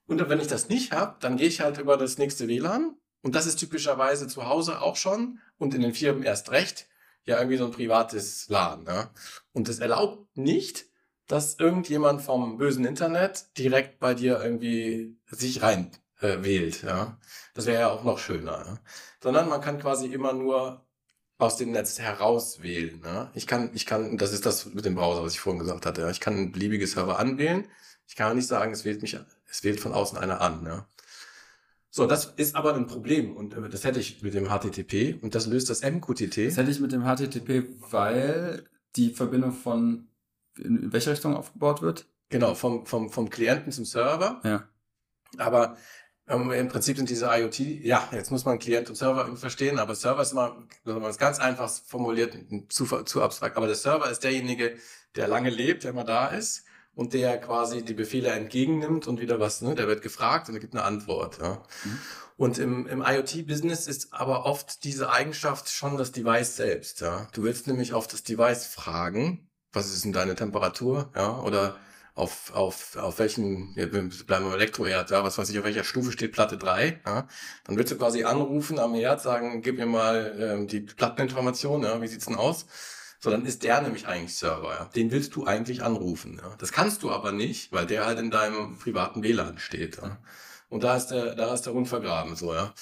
Und 0.07 0.29
wenn 0.29 0.41
ich 0.41 0.49
das 0.49 0.69
nicht 0.69 0.93
habe, 0.93 1.17
dann 1.21 1.37
gehe 1.37 1.47
ich 1.47 1.61
halt 1.61 1.79
über 1.79 1.97
das 1.97 2.19
nächste 2.19 2.49
WLAN 2.49 2.97
und 3.23 3.35
das 3.35 3.47
ist 3.47 3.57
typischerweise 3.57 4.27
zu 4.27 4.49
Hause 4.49 4.81
auch 4.81 4.97
schon 4.97 5.39
und 5.59 5.75
in 5.75 5.83
den 5.83 5.95
Firmen 5.95 6.23
erst 6.23 6.51
recht 6.51 6.89
ja 7.25 7.39
irgendwie 7.39 7.59
so 7.59 7.67
ein 7.67 7.71
privates 7.71 8.49
LAN. 8.49 8.87
Ja? 8.87 9.11
Und 9.53 9.69
das 9.69 9.79
erlaubt 9.79 10.37
nicht, 10.37 10.87
dass 11.31 11.61
irgendjemand 11.61 12.23
vom 12.23 12.59
bösen 12.59 12.85
Internet 12.85 13.57
direkt 13.57 14.01
bei 14.01 14.15
dir 14.15 14.43
irgendwie 14.43 15.17
sich 15.31 15.63
rein 15.63 15.93
äh, 16.21 16.43
wählt. 16.43 16.83
Ja? 16.83 17.19
Das 17.55 17.67
wäre 17.67 17.83
ja 17.83 17.89
auch 17.89 18.03
noch 18.03 18.19
schöner. 18.19 18.65
Ja? 18.67 18.79
Sondern 19.23 19.49
man 19.49 19.61
kann 19.61 19.79
quasi 19.79 20.07
immer 20.09 20.33
nur 20.33 20.85
aus 21.39 21.57
dem 21.57 21.71
Netz 21.71 22.01
heraus 22.01 22.63
wählen. 22.63 23.01
Ja? 23.05 23.31
Ich 23.35 23.47
kann, 23.47 23.71
ich 23.75 23.87
kann, 23.87 24.19
das 24.19 24.33
ist 24.33 24.45
das 24.45 24.67
mit 24.67 24.85
dem 24.85 24.97
Browser, 24.97 25.23
was 25.23 25.35
ich 25.35 25.41
vorhin 25.41 25.61
gesagt 25.61 25.87
hatte. 25.87 26.01
Ja? 26.01 26.11
Ich 26.11 26.19
kann 26.19 26.37
ein 26.37 26.53
beliebiges 26.53 26.93
Server 26.93 27.21
anwählen. 27.21 27.65
Ich 28.09 28.17
kann 28.17 28.35
nicht 28.35 28.49
sagen, 28.49 28.73
es 28.73 28.85
wählt 28.85 29.01
mich, 29.01 29.17
es 29.49 29.63
wählt 29.63 29.79
von 29.79 29.93
außen 29.93 30.19
einer 30.19 30.41
an. 30.41 30.67
Ja? 30.67 30.89
So, 31.91 32.07
das 32.07 32.25
ist 32.25 32.57
aber 32.57 32.75
ein 32.75 32.89
Problem 32.89 33.37
und 33.37 33.55
äh, 33.55 33.69
das 33.69 33.85
hätte 33.85 34.01
ich 34.01 34.21
mit 34.23 34.35
dem 34.35 34.49
HTTP 34.49 35.23
und 35.23 35.37
das 35.37 35.47
löst 35.47 35.71
das 35.71 35.83
MQTT. 35.83 36.49
Das 36.49 36.57
hätte 36.57 36.73
ich 36.73 36.81
mit 36.81 36.91
dem 36.91 37.05
HTTP, 37.05 37.69
weil 37.89 38.65
die 38.97 39.11
Verbindung 39.11 39.53
von 39.53 40.10
in 40.59 40.93
welche 40.93 41.11
Richtung 41.11 41.37
aufgebaut 41.37 41.83
wird? 41.83 42.07
Genau, 42.29 42.55
vom, 42.55 42.87
vom, 42.87 43.11
vom 43.11 43.31
Klienten 43.31 43.73
zum 43.73 43.85
Server. 43.85 44.41
Ja. 44.45 44.69
Aber 45.39 45.77
ähm, 46.29 46.51
im 46.53 46.69
Prinzip 46.69 46.97
sind 46.97 47.11
diese 47.11 47.27
IoT, 47.27 47.59
ja, 47.59 48.09
jetzt 48.13 48.31
muss 48.31 48.45
man 48.45 48.59
Klient 48.59 48.89
und 48.89 48.95
Server 48.95 49.37
verstehen, 49.37 49.79
aber 49.79 49.95
Server 49.95 50.23
ist 50.23 50.33
immer, 50.33 50.57
wenn 50.85 51.01
man 51.01 51.11
es 51.11 51.19
ganz 51.19 51.41
einfach 51.41 51.69
formuliert, 51.69 52.37
zu, 52.69 52.87
zu 52.87 53.23
abstrakt. 53.23 53.57
Aber 53.57 53.67
der 53.67 53.77
Server 53.77 54.11
ist 54.11 54.23
derjenige, 54.23 54.77
der 55.17 55.27
lange 55.27 55.51
lebt, 55.51 55.83
der 55.83 55.91
immer 55.91 56.05
da 56.05 56.29
ist 56.29 56.65
und 56.95 57.15
der 57.15 57.39
quasi 57.39 57.85
die 57.85 57.95
Befehle 57.95 58.31
entgegennimmt 58.31 59.09
und 59.09 59.21
wieder 59.21 59.41
was, 59.41 59.61
ne? 59.61 59.75
Der 59.75 59.89
wird 59.89 60.03
gefragt 60.03 60.49
und 60.49 60.55
er 60.55 60.61
gibt 60.61 60.75
eine 60.75 60.85
Antwort. 60.85 61.39
Ja. 61.39 61.63
Mhm. 61.85 61.99
Und 62.37 62.59
im, 62.59 62.87
im 62.87 63.05
IoT-Business 63.07 63.87
ist 63.87 64.15
aber 64.15 64.47
oft 64.47 64.85
diese 64.85 65.11
Eigenschaft 65.11 65.69
schon 65.69 65.99
das 65.99 66.13
Device 66.13 66.57
selbst. 66.57 67.01
Ja. 67.01 67.29
Du 67.33 67.43
willst 67.43 67.67
nämlich 67.67 67.93
auf 67.93 68.07
das 68.07 68.23
Device 68.23 68.67
fragen, 68.67 69.50
was 69.73 69.93
ist 69.93 70.05
denn 70.05 70.13
deine 70.13 70.35
Temperatur, 70.35 71.11
ja, 71.15 71.39
oder 71.41 71.77
auf, 72.15 72.55
auf, 72.55 72.97
auf 72.97 73.19
welchen, 73.19 73.73
ja, 73.77 73.93
wir 73.93 74.03
bleiben 74.03 74.45
beim 74.45 74.53
Elektroherd, 74.53 75.11
ja, 75.11 75.25
was 75.25 75.39
weiß 75.39 75.49
ich, 75.51 75.59
auf 75.59 75.65
welcher 75.65 75.85
Stufe 75.85 76.13
steht 76.13 76.33
Platte 76.33 76.59
3, 76.59 77.01
ja, 77.07 77.29
dann 77.65 77.77
willst 77.77 77.93
du 77.93 77.97
quasi 77.97 78.25
anrufen 78.25 78.79
am 78.79 78.95
Herd, 78.95 79.21
sagen, 79.21 79.63
gib 79.63 79.79
mir 79.79 79.87
mal 79.87 80.37
ähm, 80.39 80.67
die 80.67 80.81
Platteninformation, 80.81 81.83
ja, 81.83 82.01
wie 82.03 82.09
sieht's 82.09 82.27
denn 82.27 82.37
aus? 82.37 82.67
So, 83.23 83.31
dann 83.31 83.45
ist 83.45 83.65
der 83.65 83.83
nämlich 83.83 84.07
eigentlich 84.07 84.35
Server. 84.35 84.73
Ja. 84.73 84.85
Den 84.87 85.11
willst 85.11 85.37
du 85.37 85.45
eigentlich 85.45 85.83
anrufen. 85.83 86.41
Ja. 86.43 86.57
Das 86.57 86.73
kannst 86.73 87.03
du 87.03 87.11
aber 87.11 87.33
nicht, 87.33 87.71
weil 87.71 87.87
der 87.87 88.07
halt 88.07 88.19
in 88.19 88.31
deinem 88.31 88.79
privaten 88.79 89.23
WLAN 89.23 89.59
steht. 89.59 89.99
Ja. 89.99 90.19
Und 90.71 90.85
da 90.85 90.97
ist 90.97 91.09
der, 91.09 91.35
da 91.35 91.53
ist 91.53 91.67
der 91.67 91.75
Hund 91.75 91.87
vergraben, 91.87 92.35
so, 92.35 92.55
ja. 92.55 92.73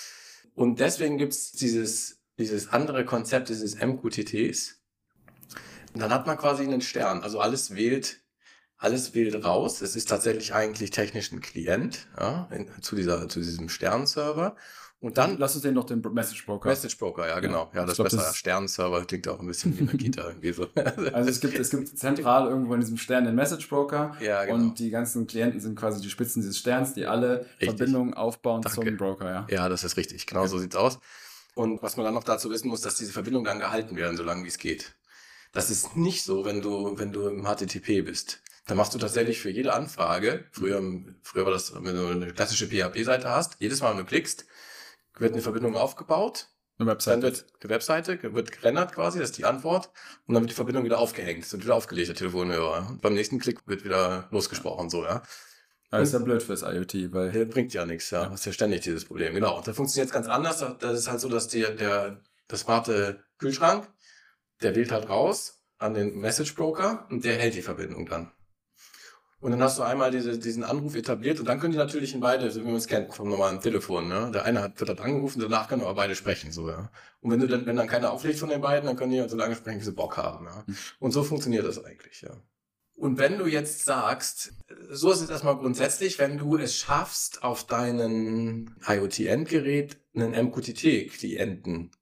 Und 0.54 0.78
deswegen 0.78 1.18
gibt's 1.18 1.52
dieses, 1.52 2.20
dieses 2.38 2.68
andere 2.68 3.04
Konzept 3.04 3.48
dieses 3.48 3.76
MQTTs. 3.80 4.77
Und 5.98 6.02
dann 6.02 6.12
hat 6.12 6.28
man 6.28 6.38
quasi 6.38 6.62
einen 6.62 6.80
Stern. 6.80 7.24
Also 7.24 7.40
alles 7.40 7.74
wählt, 7.74 8.20
alles 8.76 9.16
wählt 9.16 9.44
raus. 9.44 9.82
Es 9.82 9.96
ist 9.96 10.08
tatsächlich 10.08 10.54
eigentlich 10.54 10.92
technisch 10.92 11.32
ein 11.32 11.40
Klient, 11.40 12.06
ja, 12.16 12.46
in, 12.52 12.70
zu 12.82 12.94
dieser, 12.94 13.28
zu 13.28 13.40
diesem 13.40 13.68
Sternserver. 13.68 14.54
Und 15.00 15.18
dann. 15.18 15.38
Lass 15.38 15.56
uns 15.56 15.64
den 15.64 15.74
noch 15.74 15.86
den 15.86 16.00
Message 16.00 16.46
Broker. 16.46 16.68
Message 16.68 16.98
Broker, 16.98 17.26
ja, 17.26 17.40
genau. 17.40 17.68
Ja, 17.72 17.80
ja 17.80 17.86
das 17.86 17.98
ist 17.98 18.04
besser. 18.04 18.32
Sternserver 18.32 19.04
klingt 19.06 19.26
auch 19.26 19.40
ein 19.40 19.48
bisschen 19.48 19.76
wie 19.76 19.88
eine 19.88 19.98
Kita 19.98 20.22
irgendwie 20.28 20.52
so. 20.52 20.68
Also 21.12 21.30
es 21.30 21.40
gibt, 21.40 21.58
es 21.58 21.70
gibt 21.70 21.88
zentral 21.98 22.46
irgendwo 22.46 22.74
in 22.74 22.80
diesem 22.80 22.96
Stern 22.96 23.24
den 23.24 23.34
Message 23.34 23.68
Broker. 23.68 24.16
Ja, 24.20 24.44
genau. 24.44 24.54
Und 24.54 24.78
die 24.78 24.90
ganzen 24.90 25.26
Klienten 25.26 25.58
sind 25.58 25.74
quasi 25.74 26.00
die 26.00 26.10
Spitzen 26.10 26.42
dieses 26.42 26.58
Sterns, 26.58 26.94
die 26.94 27.06
alle 27.06 27.40
richtig. 27.60 27.70
Verbindungen 27.70 28.14
aufbauen 28.14 28.62
Danke. 28.62 28.82
zum 28.82 28.96
Broker, 28.96 29.28
ja. 29.28 29.46
Ja, 29.50 29.68
das 29.68 29.82
ist 29.82 29.96
richtig. 29.96 30.28
Genau 30.28 30.42
okay. 30.42 30.48
so 30.50 30.58
sieht's 30.58 30.76
aus. 30.76 31.00
Und 31.56 31.82
was 31.82 31.96
man 31.96 32.04
dann 32.04 32.14
noch 32.14 32.22
dazu 32.22 32.50
wissen 32.50 32.68
muss, 32.68 32.82
dass 32.82 32.94
diese 32.94 33.10
Verbindungen 33.10 33.44
dann 33.44 33.58
gehalten 33.58 33.96
werden, 33.96 34.16
solange 34.16 34.44
wie 34.44 34.48
es 34.48 34.58
geht. 34.58 34.94
Das 35.52 35.70
ist 35.70 35.96
nicht 35.96 36.24
so, 36.24 36.44
wenn 36.44 36.60
du, 36.60 36.98
wenn 36.98 37.12
du 37.12 37.28
im 37.28 37.44
HTTP 37.44 38.02
bist. 38.02 38.42
Da 38.66 38.74
machst 38.74 38.94
du 38.94 38.98
tatsächlich 38.98 39.40
für 39.40 39.50
jede 39.50 39.72
Anfrage, 39.72 40.44
früher, 40.52 40.82
früher 41.22 41.46
war 41.46 41.52
das, 41.52 41.72
wenn 41.74 41.96
du 41.96 42.06
eine 42.08 42.32
klassische 42.34 42.66
PHP-Seite 42.68 43.30
hast, 43.30 43.56
jedes 43.60 43.80
Mal, 43.80 43.92
wenn 43.92 43.98
du 43.98 44.04
klickst, 44.04 44.44
wird 45.16 45.32
eine 45.32 45.42
Verbindung 45.42 45.74
aufgebaut. 45.74 46.48
Eine 46.78 46.90
Webseite. 46.90 47.20
Dann 47.20 47.32
wird 47.32 47.46
die 47.62 47.68
Webseite, 47.70 48.34
wird 48.34 48.52
gerendert 48.52 48.92
quasi, 48.92 49.18
das 49.18 49.30
ist 49.30 49.38
die 49.38 49.46
Antwort. 49.46 49.90
Und 50.26 50.34
dann 50.34 50.42
wird 50.42 50.50
die 50.50 50.54
Verbindung 50.54 50.84
wieder 50.84 50.98
aufgehängt. 50.98 51.42
Das 51.42 51.52
wird 51.52 51.64
wieder 51.64 51.74
aufgelegt, 51.74 52.08
der 52.08 52.14
Telefonhörer. 52.14 52.86
Und 52.90 53.02
beim 53.02 53.14
nächsten 53.14 53.40
Klick 53.40 53.66
wird 53.66 53.84
wieder 53.84 54.28
losgesprochen, 54.30 54.88
so, 54.90 55.02
ja. 55.02 55.22
Das 55.90 56.08
ist 56.08 56.12
ja 56.12 56.18
blöd 56.18 56.42
fürs 56.42 56.62
IoT, 56.62 57.12
weil. 57.12 57.32
Der 57.32 57.46
bringt 57.46 57.72
ja 57.72 57.86
nichts, 57.86 58.10
ja. 58.10 58.26
Das 58.26 58.40
ist 58.40 58.46
ja 58.46 58.52
ständig 58.52 58.82
dieses 58.82 59.06
Problem. 59.06 59.34
Genau. 59.34 59.56
Und 59.56 59.66
da 59.66 59.72
funktioniert 59.72 60.08
es 60.08 60.12
ganz 60.12 60.28
anders. 60.28 60.62
Das 60.78 60.98
ist 60.98 61.08
halt 61.08 61.20
so, 61.20 61.28
dass 61.28 61.48
die, 61.48 61.62
der, 61.62 62.20
der 62.50 62.58
smarte 62.58 63.24
Kühlschrank, 63.38 63.88
der 64.62 64.74
wählt 64.74 64.92
halt 64.92 65.08
raus 65.08 65.62
an 65.78 65.94
den 65.94 66.18
Message 66.18 66.54
Broker 66.54 67.06
und 67.10 67.24
der 67.24 67.38
hält 67.38 67.54
die 67.54 67.62
Verbindung 67.62 68.06
dann. 68.06 68.30
Und 69.40 69.52
dann 69.52 69.62
hast 69.62 69.78
du 69.78 69.84
einmal 69.84 70.10
diese, 70.10 70.36
diesen 70.36 70.64
Anruf 70.64 70.96
etabliert 70.96 71.38
und 71.38 71.46
dann 71.46 71.60
können 71.60 71.70
die 71.70 71.78
natürlich 71.78 72.12
in 72.12 72.18
beide, 72.18 72.50
so 72.50 72.60
wie 72.60 72.66
man 72.66 72.74
es 72.74 72.88
kennt, 72.88 73.14
vom 73.14 73.28
normalen 73.28 73.60
Telefon, 73.60 74.08
ne? 74.08 74.32
Der 74.34 74.44
eine 74.44 74.60
hat, 74.60 74.80
wird 74.80 74.90
halt 74.90 75.00
angerufen, 75.00 75.40
danach 75.40 75.68
können 75.68 75.82
aber 75.82 75.94
beide 75.94 76.16
sprechen, 76.16 76.50
so, 76.50 76.68
ja. 76.68 76.90
Und 77.20 77.30
wenn 77.30 77.38
du 77.38 77.46
dann, 77.46 77.64
wenn 77.64 77.76
dann 77.76 77.86
keiner 77.86 78.10
auflegt 78.10 78.40
von 78.40 78.48
den 78.48 78.60
beiden, 78.60 78.86
dann 78.86 78.96
können 78.96 79.12
die 79.12 79.20
halt 79.20 79.30
so 79.30 79.36
lange 79.36 79.54
sprechen, 79.54 79.78
wie 79.78 79.84
sie 79.84 79.92
Bock 79.92 80.16
haben, 80.16 80.46
ja. 80.46 80.66
Hm. 80.66 80.76
Und 80.98 81.12
so 81.12 81.22
funktioniert 81.22 81.64
das 81.64 81.84
eigentlich, 81.84 82.22
ja. 82.22 82.32
Und 82.96 83.18
wenn 83.18 83.38
du 83.38 83.46
jetzt 83.46 83.84
sagst, 83.84 84.54
so 84.90 85.12
ist 85.12 85.20
es 85.20 85.30
erstmal 85.30 85.56
grundsätzlich, 85.56 86.18
wenn 86.18 86.36
du 86.36 86.56
es 86.56 86.74
schaffst, 86.74 87.44
auf 87.44 87.64
deinen 87.64 88.74
IoT-Endgerät 88.84 89.98
einen 90.16 90.32
MQTT-Klienten 90.32 91.92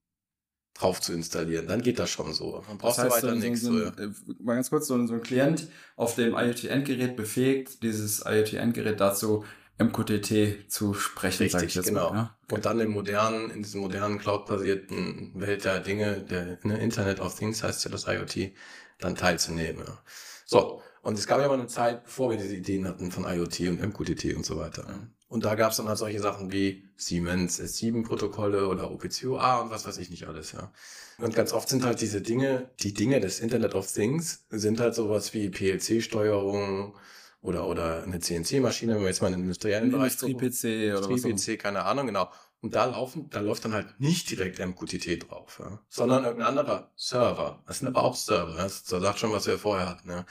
drauf 0.79 1.01
zu 1.01 1.13
installieren. 1.13 1.67
Dann 1.67 1.83
geht 1.83 1.99
das 1.99 2.11
schon 2.11 2.33
so. 2.33 2.63
Man 2.69 2.79
braucht 2.79 2.99
das 2.99 3.05
heißt, 3.05 3.17
weiter 3.17 3.35
so, 3.35 3.41
nichts. 3.41 3.61
So, 3.63 3.79
so, 3.79 3.85
äh, 3.85 4.11
mal 4.41 4.55
ganz 4.55 4.71
kurz, 4.71 4.87
so, 4.87 4.95
ein, 4.95 5.23
Klient 5.23 5.69
auf 5.97 6.15
dem 6.15 6.35
IoT-Endgerät 6.35 7.17
befähigt 7.17 7.83
dieses 7.83 8.25
IoT-Endgerät 8.27 9.01
dazu, 9.01 9.45
MQTT 9.79 10.71
zu 10.71 10.95
sprechen, 10.95 11.43
Richtig, 11.45 11.63
ich 11.65 11.75
jetzt 11.75 11.89
genau. 11.89 12.11
Mal, 12.11 12.17
ja? 12.17 12.37
Und 12.51 12.65
dann 12.65 12.81
im 12.81 12.93
modernen, 12.93 13.51
in 13.51 13.63
diesem 13.63 13.83
modernen 13.83 14.19
Cloud-basierten 14.19 15.33
Welt 15.35 15.65
der 15.65 15.81
Dinge, 15.81 16.23
der 16.23 16.59
ne, 16.63 16.79
Internet 16.79 17.21
of 17.21 17.35
Things 17.39 17.63
heißt 17.63 17.85
ja 17.85 17.91
das 17.91 18.07
IoT, 18.07 18.53
dann 18.99 19.17
teilzunehmen. 19.17 19.85
Ja. 19.87 19.99
So, 20.47 20.83
und 21.07 21.17
es 21.17 21.29
gab 21.29 21.41
ja 21.41 21.47
mal 21.47 21.55
eine 21.55 21.69
Zeit, 21.69 22.03
bevor 22.03 22.31
wir 22.31 22.37
diese 22.37 22.57
Ideen 22.57 22.85
hatten 22.89 23.13
von 23.13 23.25
IoT 23.25 23.61
und 23.61 23.81
MQTT 23.81 24.35
und 24.35 24.45
so 24.45 24.57
weiter. 24.57 24.85
Ja. 24.89 25.07
Und 25.29 25.45
da 25.45 25.55
gab 25.55 25.71
es 25.71 25.77
dann 25.77 25.87
halt 25.87 25.99
solche 25.99 26.19
Sachen 26.19 26.51
wie 26.51 26.89
Siemens 26.97 27.61
S7-Protokolle 27.61 28.67
oder 28.67 28.91
OPCOA 28.91 29.61
und 29.61 29.71
was 29.71 29.87
weiß 29.87 29.99
ich 29.99 30.11
nicht 30.11 30.27
alles, 30.27 30.51
ja. 30.51 30.73
Und 31.19 31.33
ganz 31.33 31.53
oft 31.53 31.69
sind 31.69 31.85
halt 31.85 32.01
diese 32.01 32.23
Dinge, 32.23 32.71
die 32.81 32.93
Dinge 32.93 33.21
des 33.21 33.39
Internet 33.39 33.77
of 33.77 33.91
Things, 33.91 34.47
sind 34.51 34.81
halt 34.81 34.97
sowas 34.97 35.33
wie 35.33 35.49
PLC-Steuerung 35.49 36.97
oder, 37.41 37.69
oder 37.69 38.03
eine 38.03 38.19
CNC-Maschine, 38.19 38.97
wenn 38.97 39.03
wir 39.03 39.09
jetzt 39.09 39.23
mal 39.23 39.29
in 39.29 39.35
den 39.35 39.43
industriellen 39.43 39.93
Bereich 39.93 40.21
Industrie-PC 40.21 40.99
oder 40.99 41.09
Industrie-PC, 41.09 41.61
keine 41.61 41.85
Ahnung, 41.85 42.09
genau. 42.09 42.33
Und 42.63 42.75
da 42.75 42.85
laufen, 42.87 43.31
da 43.31 43.39
läuft 43.39 43.65
dann 43.65 43.75
halt 43.75 44.01
nicht 44.01 44.29
direkt 44.29 44.59
MQTT 44.59 45.31
drauf, 45.31 45.61
ja, 45.63 45.79
sondern 45.89 46.25
irgendein 46.25 46.49
anderer 46.49 46.91
Server. 46.97 47.63
Das 47.65 47.79
sind 47.79 47.87
aber 47.87 48.03
auch 48.03 48.17
Server, 48.17 48.57
das 48.57 48.85
sagt 48.85 49.21
schon, 49.21 49.31
was 49.31 49.47
wir 49.47 49.57
vorher 49.57 49.89
hatten, 49.89 50.11
ja. 50.11 50.27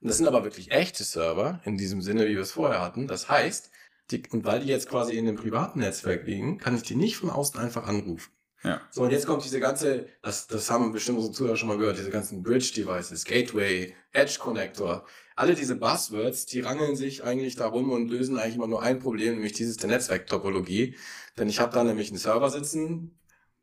Und 0.00 0.08
das 0.08 0.16
sind 0.16 0.26
aber 0.26 0.44
wirklich 0.44 0.70
echte 0.70 1.04
Server, 1.04 1.60
in 1.64 1.76
diesem 1.76 2.00
Sinne, 2.00 2.26
wie 2.26 2.34
wir 2.34 2.40
es 2.40 2.52
vorher 2.52 2.80
hatten. 2.80 3.06
Das 3.06 3.28
heißt, 3.28 3.70
die, 4.10 4.22
und 4.30 4.44
weil 4.44 4.60
die 4.60 4.68
jetzt 4.68 4.88
quasi 4.88 5.16
in 5.16 5.28
einem 5.28 5.36
privaten 5.36 5.80
Netzwerk 5.80 6.26
liegen, 6.26 6.58
kann 6.58 6.74
ich 6.74 6.82
die 6.82 6.96
nicht 6.96 7.16
von 7.16 7.30
außen 7.30 7.60
einfach 7.60 7.86
anrufen. 7.86 8.32
Ja. 8.62 8.80
So, 8.90 9.02
und 9.02 9.10
jetzt 9.10 9.26
kommt 9.26 9.44
diese 9.44 9.60
ganze, 9.60 10.06
das, 10.22 10.46
das 10.46 10.70
haben 10.70 10.92
bestimmt 10.92 11.18
unsere 11.18 11.34
Zuhörer 11.34 11.56
schon 11.56 11.68
mal 11.68 11.78
gehört, 11.78 11.98
diese 11.98 12.10
ganzen 12.10 12.42
Bridge-Devices, 12.42 13.24
Gateway, 13.24 13.94
Edge-Connector, 14.12 15.06
alle 15.36 15.54
diese 15.54 15.76
Buzzwords, 15.76 16.44
die 16.44 16.60
rangeln 16.60 16.96
sich 16.96 17.24
eigentlich 17.24 17.56
darum 17.56 17.90
und 17.90 18.08
lösen 18.10 18.38
eigentlich 18.38 18.56
immer 18.56 18.66
nur 18.66 18.82
ein 18.82 18.98
Problem, 18.98 19.34
nämlich 19.34 19.52
dieses 19.52 19.78
der 19.78 19.88
Netzwerktopologie. 19.88 20.96
Denn 21.38 21.48
ich 21.48 21.60
habe 21.60 21.72
da 21.72 21.84
nämlich 21.84 22.10
einen 22.10 22.18
Server 22.18 22.50
sitzen, 22.50 23.18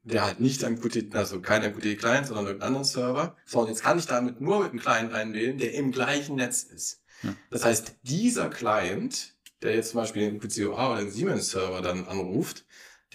der 0.08 0.26
halt 0.26 0.40
nicht 0.40 0.64
ein 0.64 0.80
Qt, 0.80 1.16
also 1.16 1.42
kein 1.42 1.64
MQTT-Client, 1.64 2.28
sondern 2.28 2.46
irgendeinen 2.46 2.76
anderen 2.76 2.86
Server. 2.86 3.36
So, 3.46 3.62
und 3.62 3.68
jetzt 3.68 3.84
kann 3.84 4.00
ich 4.00 4.06
damit 4.06 4.42
nur 4.42 4.62
mit 4.62 4.72
einem 4.72 4.80
Client 4.80 5.14
reinwählen, 5.14 5.58
der 5.58 5.74
im 5.74 5.92
gleichen 5.92 6.36
Netz 6.36 6.64
ist. 6.64 7.04
Ja. 7.24 7.34
Das 7.50 7.66
heißt, 7.66 7.96
dieser 8.04 8.50
Client 8.50 9.38
der 9.62 9.76
jetzt 9.76 9.92
zum 9.92 10.02
Beispiel 10.02 10.30
den 10.30 10.40
PCOA 10.40 10.94
oder 10.94 11.02
den 11.02 11.12
Siemens-Server 11.12 11.82
dann 11.82 12.06
anruft, 12.06 12.66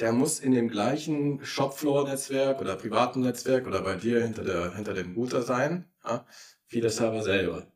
der 0.00 0.12
muss 0.12 0.40
in 0.40 0.52
dem 0.52 0.68
gleichen 0.68 1.44
Shopfloor-Netzwerk 1.44 2.60
oder 2.60 2.76
privaten 2.76 3.20
Netzwerk 3.20 3.66
oder 3.66 3.82
bei 3.82 3.94
dir 3.94 4.22
hinter, 4.22 4.42
der, 4.42 4.74
hinter 4.74 4.94
dem 4.94 5.14
Router 5.14 5.42
sein, 5.42 5.88
ja, 6.04 6.26
wie 6.68 6.80
der 6.80 6.90
Server 6.90 7.22
selber. 7.22 7.66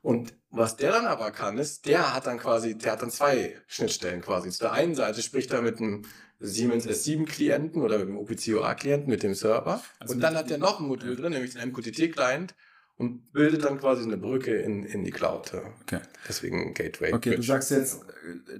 Und 0.00 0.34
was 0.50 0.76
der 0.76 0.92
dann 0.92 1.06
aber 1.06 1.32
kann, 1.32 1.58
ist, 1.58 1.84
der 1.86 2.14
hat 2.14 2.26
dann 2.26 2.38
quasi, 2.38 2.78
der 2.78 2.92
hat 2.92 3.02
dann 3.02 3.10
zwei 3.10 3.60
Schnittstellen 3.66 4.22
quasi. 4.22 4.50
Zu 4.50 4.60
der 4.60 4.72
einen 4.72 4.94
Seite 4.94 5.20
spricht 5.20 5.50
er 5.50 5.60
mit 5.60 5.78
einem 5.78 6.06
Siemens 6.40 6.86
S7-Klienten 6.86 7.82
oder 7.82 7.98
mit 7.98 8.08
dem 8.08 8.18
OPCOA-Klienten, 8.18 9.08
mit 9.08 9.22
dem 9.22 9.34
Server. 9.34 9.82
Also 9.98 10.14
und 10.14 10.20
dann 10.20 10.36
hat 10.36 10.50
der 10.50 10.58
noch 10.58 10.80
ein 10.80 10.86
Modul 10.86 11.16
drin, 11.16 11.32
nämlich 11.32 11.54
den 11.54 11.68
MQTT-Client, 11.70 12.54
und 12.96 13.32
bildet 13.32 13.64
dann 13.64 13.78
quasi 13.78 14.02
eine 14.02 14.16
Brücke 14.16 14.56
in, 14.56 14.84
in 14.84 15.04
die 15.04 15.10
Cloud. 15.12 15.52
Okay. 15.82 16.00
Deswegen 16.28 16.74
Gateway. 16.74 17.12
Okay, 17.12 17.30
Bridge. 17.30 17.36
du 17.36 17.46
sagst 17.46 17.70
jetzt, 17.70 18.00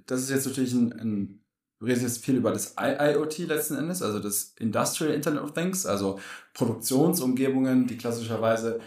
das 0.07 0.23
ist 0.23 0.31
jetzt 0.31 0.47
natürlich 0.47 0.73
ein, 0.73 0.93
ein 0.93 1.41
du 1.81 1.87
redest 1.87 2.03
jetzt 2.03 2.25
viel 2.25 2.37
über 2.37 2.53
das 2.53 2.75
IoT 2.79 3.39
letzten 3.39 3.77
Endes, 3.77 4.03
also 4.03 4.19
das 4.21 4.55
Industrial 4.59 5.13
Internet 5.13 5.43
of 5.43 5.55
Things, 5.55 5.87
also 5.87 6.21
Produktionsumgebungen, 6.55 7.87
die 7.87 7.97
klassischerweise 7.97 8.81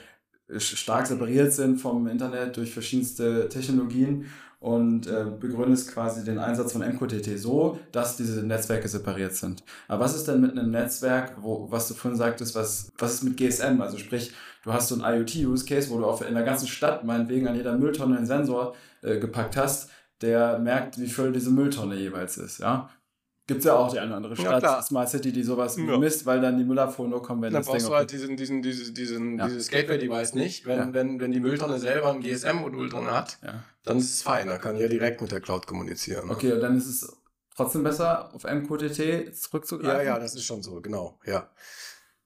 stark 0.57 1.07
separiert 1.07 1.53
sind 1.53 1.77
vom 1.77 2.07
Internet 2.07 2.57
durch 2.57 2.73
verschiedenste 2.73 3.47
Technologien 3.47 4.25
und 4.61 5.07
äh, 5.07 5.25
begründest 5.39 5.91
quasi 5.91 6.23
den 6.23 6.37
Einsatz 6.37 6.71
von 6.71 6.87
MQTT 6.87 7.39
so, 7.39 7.79
dass 7.91 8.15
diese 8.15 8.45
Netzwerke 8.45 8.87
separiert 8.87 9.33
sind. 9.33 9.63
Aber 9.87 10.03
was 10.05 10.15
ist 10.15 10.27
denn 10.27 10.39
mit 10.39 10.51
einem 10.51 10.69
Netzwerk, 10.69 11.33
wo, 11.41 11.67
was 11.71 11.87
du 11.87 11.95
vorhin 11.95 12.17
sagtest, 12.17 12.53
was, 12.53 12.91
was 12.99 13.15
ist 13.15 13.23
mit 13.23 13.37
GSM? 13.37 13.81
Also 13.81 13.97
sprich, 13.97 14.31
du 14.63 14.71
hast 14.71 14.89
so 14.89 15.01
einen 15.01 15.21
IoT-Use-Case, 15.21 15.89
wo 15.89 15.97
du 15.97 16.05
auf, 16.05 16.21
in 16.21 16.35
der 16.35 16.43
ganzen 16.43 16.67
Stadt 16.67 17.03
meinetwegen 17.03 17.47
an 17.47 17.55
jeder 17.55 17.75
Mülltonne 17.75 18.17
einen 18.17 18.27
Sensor 18.27 18.75
äh, 19.01 19.17
gepackt 19.17 19.57
hast, 19.57 19.89
der 20.21 20.59
merkt, 20.59 20.99
wie 20.99 21.07
voll 21.07 21.31
diese 21.31 21.49
Mülltonne 21.49 21.95
jeweils 21.95 22.37
ist, 22.37 22.59
ja. 22.59 22.87
Gibt 23.53 23.59
es 23.59 23.65
ja 23.65 23.75
auch 23.75 23.91
die 23.91 23.99
eine 23.99 24.07
oder 24.07 24.17
andere 24.17 24.35
Stadt, 24.35 24.63
ja, 24.63 24.81
Smart 24.81 25.09
City, 25.09 25.31
die 25.31 25.43
sowas 25.43 25.77
ja. 25.77 25.97
misst, 25.97 26.25
weil 26.25 26.41
dann 26.41 26.57
die 26.57 26.63
Müllabfuhr 26.63 27.07
nur 27.07 27.21
kommen, 27.21 27.41
wenn 27.41 27.53
dann 27.53 27.61
das 27.61 27.67
Ding... 27.67 27.75
Dann 27.75 27.81
brauchst 27.81 27.91
du 27.91 27.95
halt 27.97 28.11
diesen, 28.11 28.37
diesen, 28.37 28.61
diesen, 28.61 28.93
diesen, 28.93 29.39
ja. 29.39 29.47
dieses 29.47 29.69
Gateway-Device 29.69 30.35
nicht. 30.35 30.65
Wenn, 30.65 30.79
ja. 30.79 30.93
wenn, 30.93 31.19
wenn 31.19 31.31
die 31.31 31.39
Mülltonne 31.39 31.79
selber 31.79 32.11
ein 32.11 32.21
GSM-Modul 32.21 32.89
drin 32.89 33.11
hat, 33.11 33.39
dann 33.83 33.97
ist 33.97 34.13
es 34.13 34.21
fein. 34.21 34.47
Dann 34.47 34.59
kann 34.59 34.77
ja 34.77 34.87
direkt 34.87 35.21
mit 35.21 35.31
der 35.31 35.41
Cloud 35.41 35.67
kommunizieren. 35.67 36.29
Okay, 36.29 36.47
ne? 36.47 36.55
und 36.55 36.61
dann 36.61 36.77
ist 36.77 36.87
es 36.87 37.17
trotzdem 37.55 37.83
besser, 37.83 38.33
auf 38.33 38.43
MQTT 38.43 39.35
zurückzugreifen? 39.35 40.05
Ja, 40.05 40.13
ja, 40.13 40.19
das 40.19 40.35
ist 40.35 40.45
schon 40.45 40.63
so, 40.63 40.81
genau, 40.81 41.19
ja. 41.25 41.49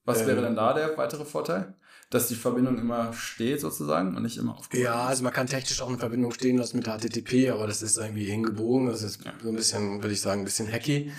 Was 0.06 0.22
ähm, 0.22 0.28
wäre 0.28 0.42
denn 0.42 0.56
da 0.56 0.74
der 0.74 0.98
weitere 0.98 1.26
Vorteil? 1.26 1.74
Dass 2.10 2.28
die 2.28 2.36
Verbindung 2.36 2.78
immer 2.78 3.14
steht 3.14 3.62
sozusagen 3.62 4.16
und 4.16 4.24
nicht 4.24 4.38
immer 4.38 4.58
aufgebaut 4.58 4.84
Ja, 4.84 5.06
also 5.06 5.24
man 5.24 5.34
kann 5.34 5.48
technisch 5.48 5.82
auch 5.82 5.90
eine 5.90 5.98
Verbindung 5.98 6.32
stehen 6.32 6.58
lassen 6.58 6.78
mit 6.78 6.88
HTTP, 6.88 7.50
aber 7.50 7.68
das 7.68 7.82
ist 7.82 7.98
irgendwie 7.98 8.26
hingebogen. 8.26 8.88
Das 8.88 9.02
ist 9.02 9.24
ja. 9.26 9.34
so 9.42 9.50
ein 9.50 9.56
bisschen, 9.56 10.02
würde 10.02 10.14
ich 10.14 10.22
sagen, 10.22 10.42
ein 10.42 10.46
bisschen 10.46 10.72
hacky. 10.72 11.12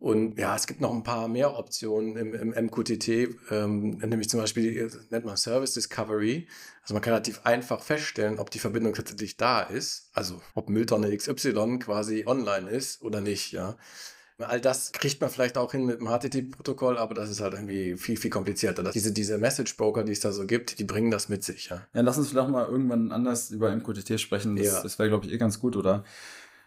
Und 0.00 0.38
ja, 0.38 0.54
es 0.54 0.68
gibt 0.68 0.80
noch 0.80 0.94
ein 0.94 1.02
paar 1.02 1.26
mehr 1.26 1.58
Optionen 1.58 2.16
im, 2.16 2.32
im 2.32 2.66
MQTT, 2.66 3.08
ähm, 3.50 3.98
nämlich 3.98 4.28
zum 4.28 4.38
Beispiel, 4.38 4.88
nennt 5.10 5.24
man 5.24 5.36
Service 5.36 5.74
Discovery. 5.74 6.46
Also 6.82 6.94
man 6.94 7.02
kann 7.02 7.14
relativ 7.14 7.40
einfach 7.44 7.82
feststellen, 7.82 8.38
ob 8.38 8.50
die 8.50 8.60
Verbindung 8.60 8.94
tatsächlich 8.94 9.36
da 9.36 9.60
ist, 9.62 10.10
also 10.12 10.40
ob 10.54 10.68
Mülltonne 10.68 11.14
XY 11.16 11.80
quasi 11.80 12.24
online 12.26 12.70
ist 12.70 13.02
oder 13.02 13.20
nicht, 13.20 13.50
ja. 13.52 13.76
All 14.40 14.60
das 14.60 14.92
kriegt 14.92 15.20
man 15.20 15.30
vielleicht 15.30 15.58
auch 15.58 15.72
hin 15.72 15.84
mit 15.84 16.00
dem 16.00 16.06
HTTP-Protokoll, 16.06 16.96
aber 16.96 17.12
das 17.14 17.28
ist 17.28 17.40
halt 17.40 17.54
irgendwie 17.54 17.96
viel, 17.96 18.16
viel 18.16 18.30
komplizierter. 18.30 18.84
Das, 18.84 18.92
diese, 18.92 19.12
diese 19.12 19.36
Message-Broker, 19.36 20.04
die 20.04 20.12
es 20.12 20.20
da 20.20 20.30
so 20.30 20.46
gibt, 20.46 20.78
die 20.78 20.84
bringen 20.84 21.10
das 21.10 21.28
mit 21.28 21.42
sich. 21.42 21.70
Ja, 21.70 21.82
ja 21.92 22.02
lass 22.02 22.18
uns 22.18 22.28
vielleicht 22.28 22.48
mal 22.48 22.66
irgendwann 22.66 23.10
anders 23.10 23.50
über 23.50 23.74
MQTT 23.74 24.20
sprechen. 24.20 24.54
Das, 24.54 24.66
ja. 24.66 24.82
das 24.82 24.98
wäre, 24.98 25.08
glaube 25.08 25.26
ich, 25.26 25.32
eh 25.32 25.38
ganz 25.38 25.58
gut, 25.58 25.76
oder? 25.76 26.04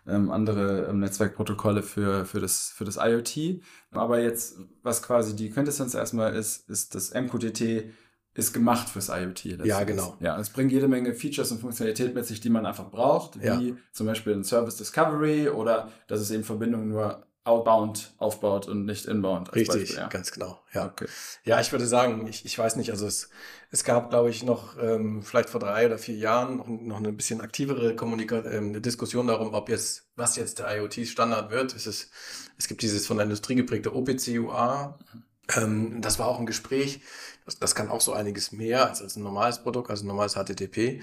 Ähm, 0.06 0.32
andere 0.32 0.88
ähm, 0.90 1.00
Netzwerkprotokolle 1.00 1.82
für, 1.82 2.26
für, 2.26 2.42
das, 2.42 2.74
für 2.76 2.84
das 2.84 2.98
IoT. 2.98 3.62
Aber 3.92 4.20
jetzt, 4.20 4.58
was 4.84 5.02
quasi 5.02 5.36
die 5.36 5.50
Quintessenz 5.50 5.94
erstmal 5.94 6.36
ist, 6.36 6.70
ist, 6.70 6.94
dass 6.94 7.14
MQTT 7.14 7.86
ist 8.34 8.54
gemacht 8.54 8.90
fürs 8.90 9.10
IoT. 9.10 9.46
Ja, 9.64 9.84
genau. 9.84 10.18
Ja, 10.20 10.38
es 10.40 10.50
bringt 10.50 10.72
jede 10.72 10.88
Menge 10.88 11.14
Features 11.14 11.52
und 11.52 11.60
Funktionalität 11.60 12.16
mit 12.16 12.26
sich, 12.26 12.42
die 12.42 12.50
man 12.50 12.66
einfach 12.66 12.90
braucht, 12.90 13.40
wie 13.40 13.46
ja. 13.46 13.76
zum 13.92 14.08
Beispiel 14.08 14.34
ein 14.34 14.44
Service 14.44 14.78
Discovery 14.78 15.50
oder 15.50 15.90
dass 16.08 16.20
es 16.20 16.32
eben 16.32 16.44
Verbindungen 16.44 16.90
nur 16.90 17.26
outbound 17.44 18.14
aufbaut 18.18 18.68
und 18.68 18.86
nicht 18.86 19.06
inbound. 19.06 19.54
Richtig, 19.56 19.82
Beispiel, 19.82 19.98
ja. 19.98 20.08
ganz 20.08 20.32
genau. 20.32 20.62
Ja, 20.74 20.86
okay. 20.86 21.08
ja 21.44 21.60
ich 21.60 21.72
würde 21.72 21.88
sagen, 21.88 22.28
ich, 22.28 22.46
ich 22.46 22.58
weiß 22.58 22.76
nicht, 22.76 22.92
also 22.92 23.08
es, 23.08 23.30
es 23.72 23.84
gab, 23.84 24.12
glaube 24.12 24.30
ich, 24.30 24.44
noch 24.44 24.78
ähm, 24.80 25.24
vielleicht 25.24 25.50
vor 25.50 25.60
drei 25.60 25.88
oder 25.88 25.98
vier 25.98 26.16
Jahren 26.16 26.58
noch, 26.58 26.68
noch 26.68 26.98
eine 26.98 27.12
bisschen 27.12 27.42
aktivere 27.42 27.96
Kommunika 27.96 28.44
ähm, 28.46 28.70
eine 28.70 28.82
Diskussion 28.82 29.28
darum, 29.28 29.54
ob 29.54 29.70
jetzt, 29.70 30.10
was 30.16 30.36
jetzt 30.36 30.60
der 30.60 30.76
IoT-Standard 30.78 31.50
wird. 31.50 31.76
Es, 31.76 31.88
ist, 31.88 32.12
es 32.58 32.68
gibt 32.68 32.84
dieses 32.84 33.08
von 33.08 33.18
der 33.18 33.24
Industrie 33.24 33.56
geprägte 33.56 33.96
OPC-UA. 33.96 35.00
Mhm. 35.14 35.24
Ähm, 35.56 36.02
das 36.02 36.20
war 36.20 36.28
auch 36.28 36.40
ein 36.40 36.46
Gespräch. 36.46 37.02
Das, 37.46 37.58
das 37.58 37.74
kann 37.74 37.90
auch 37.90 38.02
so 38.02 38.14
einiges 38.14 38.52
mehr 38.52 38.88
als, 38.88 39.02
als 39.02 39.16
ein 39.16 39.24
normales 39.24 39.64
Produkt, 39.64 39.90
also 39.90 40.04
ein 40.04 40.08
normales 40.08 40.36
HTTP. 40.36 41.02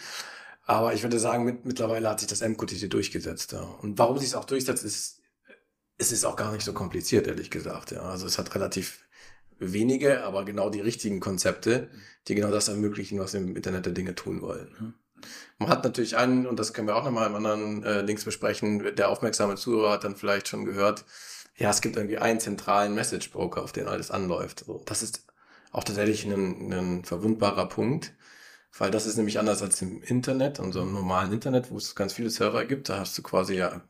Aber 0.67 0.93
ich 0.93 1.03
würde 1.03 1.19
sagen, 1.19 1.45
mit, 1.45 1.65
mittlerweile 1.65 2.09
hat 2.09 2.21
sich 2.21 2.29
das 2.29 2.43
MQTT 2.43 2.93
durchgesetzt. 2.93 3.53
Ja. 3.53 3.63
Und 3.63 3.99
warum 3.99 4.19
sich 4.19 4.29
es 4.29 4.35
auch 4.35 4.45
durchsetzt, 4.45 4.85
ist, 4.85 5.18
es 5.99 6.13
ist 6.13 6.25
auch 6.25 6.37
gar 6.37 6.53
nicht 6.53 6.65
so 6.65 6.73
kompliziert, 6.73 7.27
ehrlich 7.27 7.51
gesagt. 7.51 7.91
Ja. 7.91 8.03
Also 8.03 8.27
es 8.27 8.39
hat 8.39 8.55
relativ 8.55 9.05
wenige, 9.59 10.23
aber 10.25 10.45
genau 10.45 10.71
die 10.71 10.81
richtigen 10.81 11.21
Konzepte, 11.21 11.91
die 12.29 12.37
genau 12.37 12.51
das 12.51 12.69
ermöglichen, 12.69 13.19
was 13.19 13.33
wir 13.33 13.41
im 13.41 13.57
Internet 13.57 13.87
der 13.87 13.93
Dinge 13.93 14.15
tun 14.15 14.41
wollen. 14.41 14.75
Mhm. 14.79 14.95
Man 15.59 15.69
hat 15.69 15.83
natürlich 15.83 16.17
einen, 16.17 16.47
und 16.47 16.61
das 16.61 16.73
können 16.73 16.87
wir 16.87 16.95
auch 16.95 17.05
nochmal 17.05 17.27
im 17.27 17.35
anderen 17.35 17.83
äh, 17.83 18.03
Links 18.03 18.25
besprechen, 18.25 18.95
der 18.95 19.09
aufmerksame 19.09 19.57
Zuhörer 19.57 19.93
hat 19.93 20.05
dann 20.05 20.15
vielleicht 20.15 20.47
schon 20.47 20.65
gehört, 20.65 21.05
ja, 21.57 21.71
es 21.71 21.81
gibt 21.81 21.97
irgendwie 21.97 22.19
einen 22.19 22.39
zentralen 22.39 22.95
Message 22.95 23.33
Broker, 23.33 23.63
auf 23.63 23.73
den 23.73 23.89
alles 23.89 24.13
anläuft. 24.13 24.65
So, 24.67 24.81
das 24.87 25.03
ist 25.03 25.27
auch 25.73 25.83
tatsächlich 25.83 26.25
ein, 26.25 26.73
ein 26.73 27.05
verwundbarer 27.05 27.69
Punkt, 27.69 28.15
weil 28.79 28.93
das 28.93 29.07
ist 29.07 29.17
nämlich 29.17 29.41
anders 29.41 29.61
als 29.61 29.83
im 29.83 30.01
Internet, 30.03 30.61
im 30.61 30.71
normalen 30.71 31.33
Internet, 31.33 31.73
wo 31.73 31.77
es 31.77 31.97
ganz 31.97 32.13
viele 32.13 32.31
Server 32.31 32.65
gibt. 32.65 32.89
Da 32.89 33.01
hast 33.01 33.19
du 33.19 33.23
quasi 33.23 33.57
ja 33.57 33.83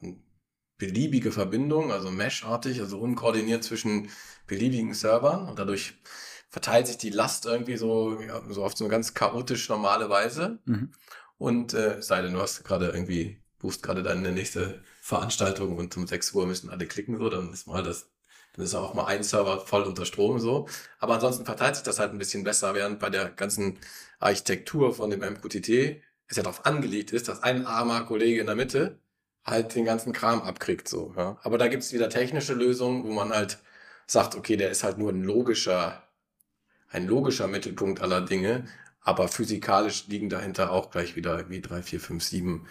beliebige 0.79 1.33
Verbindungen, 1.33 1.91
also 1.91 2.11
Mesh-artig, 2.11 2.81
also 2.81 2.99
unkoordiniert 2.99 3.65
zwischen 3.65 4.11
beliebigen 4.47 4.95
Servern 4.95 5.49
und 5.49 5.59
dadurch 5.59 5.95
verteilt 6.49 6.87
sich 6.87 6.97
die 6.97 7.11
Last 7.11 7.47
irgendwie 7.47 7.77
so, 7.77 8.21
ja, 8.21 8.43
so 8.49 8.65
auf 8.65 8.77
so 8.77 8.85
eine 8.85 8.91
ganz 8.91 9.13
chaotisch 9.13 9.69
normale 9.69 10.09
Weise. 10.09 10.61
Mhm. 10.65 10.93
Und 11.37 11.75
äh, 11.75 12.01
sei 12.01 12.23
denn, 12.23 12.33
du 12.33 12.41
hast 12.41 12.65
gerade 12.65 12.87
irgendwie, 12.87 13.43
buchst 13.59 13.83
gerade 13.83 14.03
deine 14.03 14.33
nächste 14.33 14.83
Veranstaltung 15.03 15.77
und 15.77 15.97
um 15.97 16.07
6 16.07 16.33
Uhr 16.33 16.47
müssen 16.47 16.71
alle 16.71 16.87
klicken, 16.87 17.19
so, 17.19 17.29
dann 17.29 17.53
ist 17.53 17.67
mal 17.67 17.83
das, 17.83 18.11
dann 18.55 18.65
ist 18.65 18.75
auch 18.75 18.95
mal 18.95 19.07
ein 19.07 19.23
Server 19.23 19.61
voll 19.61 19.83
unter 19.83 20.07
Strom, 20.07 20.39
so. 20.39 20.69
Aber 20.99 21.15
ansonsten 21.15 21.45
verteilt 21.45 21.77
sich 21.77 21.85
das 21.85 21.99
halt 21.99 22.13
ein 22.13 22.19
bisschen 22.19 22.45
besser, 22.45 22.75
während 22.75 22.99
bei 22.99 23.11
der 23.11 23.29
ganzen 23.29 23.79
Architektur 24.19 24.95
von 24.95 25.11
dem 25.11 25.21
MQTT 25.21 26.03
es 26.31 26.37
ja 26.37 26.43
darauf 26.43 26.67
angelegt 26.67 27.13
ist, 27.13 27.29
dass 27.29 27.43
ein 27.43 27.67
armer 27.67 28.05
Kollege 28.05 28.41
in 28.41 28.47
der 28.47 28.57
Mitte 28.57 29.01
halt 29.45 29.75
den 29.75 29.85
ganzen 29.85 30.13
Kram 30.13 30.43
abkriegt, 30.43 30.89
so, 30.89 31.15
ja. 31.17 31.39
Aber 31.43 31.59
da 31.59 31.69
gibt 31.69 31.83
es 31.83 31.93
wieder 31.93 32.11
technische 32.11 32.55
Lösungen, 32.55 33.05
wo 33.05 33.13
man 33.13 33.31
halt 33.31 33.59
sagt, 34.07 34.35
okay, 34.35 34.57
der 34.57 34.71
ist 34.71 34.85
halt 34.85 34.99
nur 34.99 35.11
ein 35.11 35.23
logischer, 35.23 36.03
ein 36.91 37.07
logischer 37.07 37.47
Mittelpunkt 37.47 38.01
aller 38.01 38.21
Dinge, 38.21 38.67
aber 39.01 39.29
physikalisch 39.29 40.07
liegen 40.09 40.29
dahinter 40.29 40.71
auch 40.71 40.91
gleich 40.91 41.17
wieder 41.17 41.49
wie 41.49 41.61
drei, 41.61 41.83
vier, 41.83 42.01
fünf, 42.01 42.25
sieben 42.25 42.67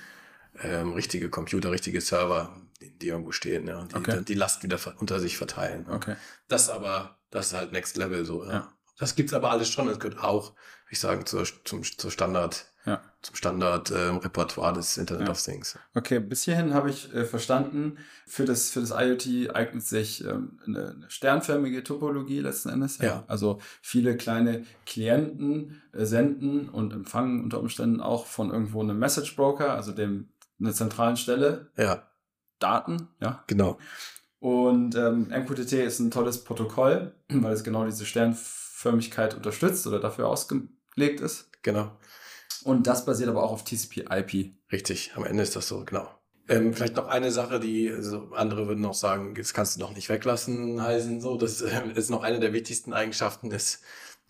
ähm, 0.62 0.94
richtige 0.94 1.30
Computer, 1.30 1.72
richtige 1.72 2.02
Server, 2.02 2.56
die, 2.82 2.98
die 2.98 3.08
irgendwo 3.08 3.32
stehen, 3.32 3.68
ja, 3.68 3.80
und 3.80 3.92
die 3.92 3.96
okay. 3.96 4.22
die 4.24 4.34
Last 4.34 4.64
wieder 4.64 4.80
unter 5.00 5.20
sich 5.20 5.38
verteilen. 5.38 5.86
Ja. 5.88 5.96
Okay. 5.96 6.16
Das 6.48 6.70
aber, 6.70 7.18
das 7.32 7.48
ist 7.48 7.54
halt 7.54 7.72
Next 7.72 7.98
Level 7.98 8.26
so. 8.26 8.44
Ja. 8.44 8.52
ja. 8.52 8.74
Das 9.00 9.16
gibt's 9.16 9.34
aber 9.34 9.52
alles 9.52 9.70
schon. 9.70 9.88
Es 9.88 10.00
gehört 10.00 10.24
auch, 10.24 10.54
ich 10.90 11.00
sagen, 11.00 11.26
zur, 11.26 11.46
zum, 11.64 11.84
zur 11.84 12.12
Standard, 12.12 12.72
ja. 12.88 13.02
zum 13.22 13.36
Standard 13.36 13.92
ähm, 13.92 14.18
Repertoire 14.18 14.74
des 14.74 14.98
Internet 14.98 15.28
ja. 15.28 15.32
of 15.32 15.42
Things. 15.42 15.78
Okay, 15.94 16.20
bis 16.20 16.44
hierhin 16.44 16.74
habe 16.74 16.90
ich 16.90 17.14
äh, 17.14 17.26
verstanden. 17.26 17.98
Für 18.26 18.46
das, 18.46 18.70
für 18.70 18.80
das 18.80 18.92
IoT 18.92 19.54
eignet 19.54 19.84
sich 19.84 20.24
ähm, 20.24 20.60
eine, 20.66 20.96
eine 20.96 21.10
sternförmige 21.10 21.84
Topologie 21.84 22.40
letzten 22.40 22.70
Endes. 22.70 22.98
Ja. 22.98 23.06
ja. 23.06 23.24
Also 23.28 23.60
viele 23.82 24.18
kleine 24.18 24.66
Klienten 24.86 25.82
äh, 25.92 26.06
senden 26.06 26.70
und 26.70 26.94
empfangen 26.94 27.44
unter 27.44 27.60
Umständen 27.60 28.02
auch 28.02 28.26
von 28.26 28.50
irgendwo 28.50 28.82
einem 28.82 28.98
Message 28.98 29.36
Broker, 29.36 29.74
also 29.74 29.92
dem 29.92 30.30
einer 30.60 30.74
zentralen 30.74 31.18
Stelle. 31.18 31.70
Ja. 31.78 32.04
Daten, 32.60 33.10
ja. 33.20 33.44
Genau. 33.48 33.78
Und 34.40 34.96
ähm, 34.96 35.28
MQTT 35.30 35.74
ist 35.74 36.00
ein 36.00 36.12
tolles 36.12 36.44
Protokoll, 36.44 37.14
weil 37.30 37.54
es 37.54 37.64
genau 37.64 37.86
diese 37.86 38.06
Sternförmigkeit 38.06 39.36
unterstützt 39.36 39.86
oder 39.88 40.00
dafür 40.00 40.28
ausgelegt 40.28 41.22
ist. 41.22 41.50
Genau. 41.64 41.92
Und 42.64 42.88
das 42.88 43.06
basiert 43.06 43.30
aber 43.30 43.44
auch 43.44 43.52
auf 43.52 43.64
TCP/IP. 43.64 44.54
Richtig, 44.72 45.12
am 45.16 45.24
Ende 45.24 45.44
ist 45.44 45.56
das 45.56 45.68
so, 45.68 45.84
genau. 45.86 46.10
Ähm, 46.50 46.74
vielleicht 46.74 46.96
noch 46.96 47.08
eine 47.08 47.32
Sache, 47.32 47.60
die 47.60 47.92
also 47.92 48.30
andere 48.34 48.68
würden 48.68 48.82
noch 48.82 48.94
sagen, 48.94 49.36
das 49.36 49.54
kannst 49.54 49.76
du 49.76 49.82
noch 49.82 49.94
nicht 49.94 50.08
weglassen 50.10 50.82
heißen. 50.82 51.20
So, 51.20 51.38
das 51.38 51.62
äh, 51.62 51.82
ist 51.96 52.10
noch 52.10 52.24
eine 52.24 52.40
der 52.40 52.54
wichtigsten 52.54 52.94
Eigenschaften, 52.94 53.52
ist 53.52 53.82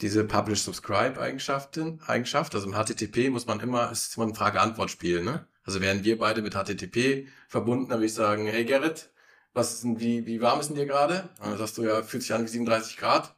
diese 0.01 0.23
Publish-Subscribe-Eigenschaften, 0.23 2.01
Eigenschaft. 2.05 2.55
Also 2.55 2.67
im 2.67 2.73
HTTP 2.73 3.29
muss 3.29 3.47
man 3.47 3.59
immer, 3.59 3.91
es 3.91 4.09
ist 4.09 4.17
immer 4.17 4.27
ein 4.27 4.35
Frage-Antwort-Spiel, 4.35 5.23
ne? 5.23 5.47
Also 5.63 5.81
wären 5.81 6.03
wir 6.03 6.17
beide 6.17 6.41
mit 6.41 6.53
HTTP 6.53 7.27
verbunden, 7.49 7.89
dann 7.89 7.99
würde 7.99 8.05
ich 8.05 8.13
sagen, 8.13 8.47
hey 8.47 8.63
Gerrit, 8.63 9.09
was 9.53 9.73
ist 9.73 9.83
denn, 9.83 9.99
wie, 9.99 10.25
wie 10.25 10.39
warm 10.39 10.59
ist 10.59 10.69
denn 10.69 10.77
dir 10.77 10.85
gerade? 10.85 11.29
Dann 11.41 11.57
sagst 11.57 11.77
du, 11.77 11.83
ja, 11.83 12.03
fühlt 12.03 12.23
sich 12.23 12.33
an 12.33 12.43
wie 12.43 12.47
37 12.47 12.95
Grad. 12.97 13.35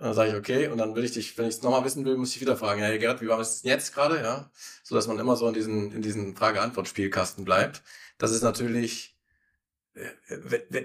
Ja? 0.00 0.06
Dann 0.06 0.14
sage 0.14 0.30
ich, 0.30 0.36
okay, 0.36 0.68
und 0.68 0.78
dann 0.78 0.94
will 0.94 1.04
ich 1.04 1.12
dich, 1.12 1.36
wenn 1.38 1.46
ich 1.46 1.56
es 1.56 1.62
nochmal 1.62 1.84
wissen 1.84 2.04
will, 2.04 2.16
muss 2.16 2.34
ich 2.34 2.40
wieder 2.40 2.56
fragen, 2.56 2.80
hey 2.80 2.98
Gerrit, 2.98 3.20
wie 3.20 3.28
warm 3.28 3.40
ist 3.40 3.56
es 3.56 3.62
jetzt 3.62 3.94
gerade? 3.94 4.16
Ja, 4.20 4.50
so 4.82 4.94
dass 4.94 5.06
man 5.06 5.18
immer 5.18 5.36
so 5.36 5.46
in 5.46 5.54
diesen, 5.54 5.92
in 5.92 6.02
diesen 6.02 6.34
Frage-Antwort-Spielkasten 6.36 7.44
bleibt. 7.44 7.82
Das 8.18 8.32
ist 8.32 8.42
natürlich, 8.42 9.16
äh, 9.94 10.06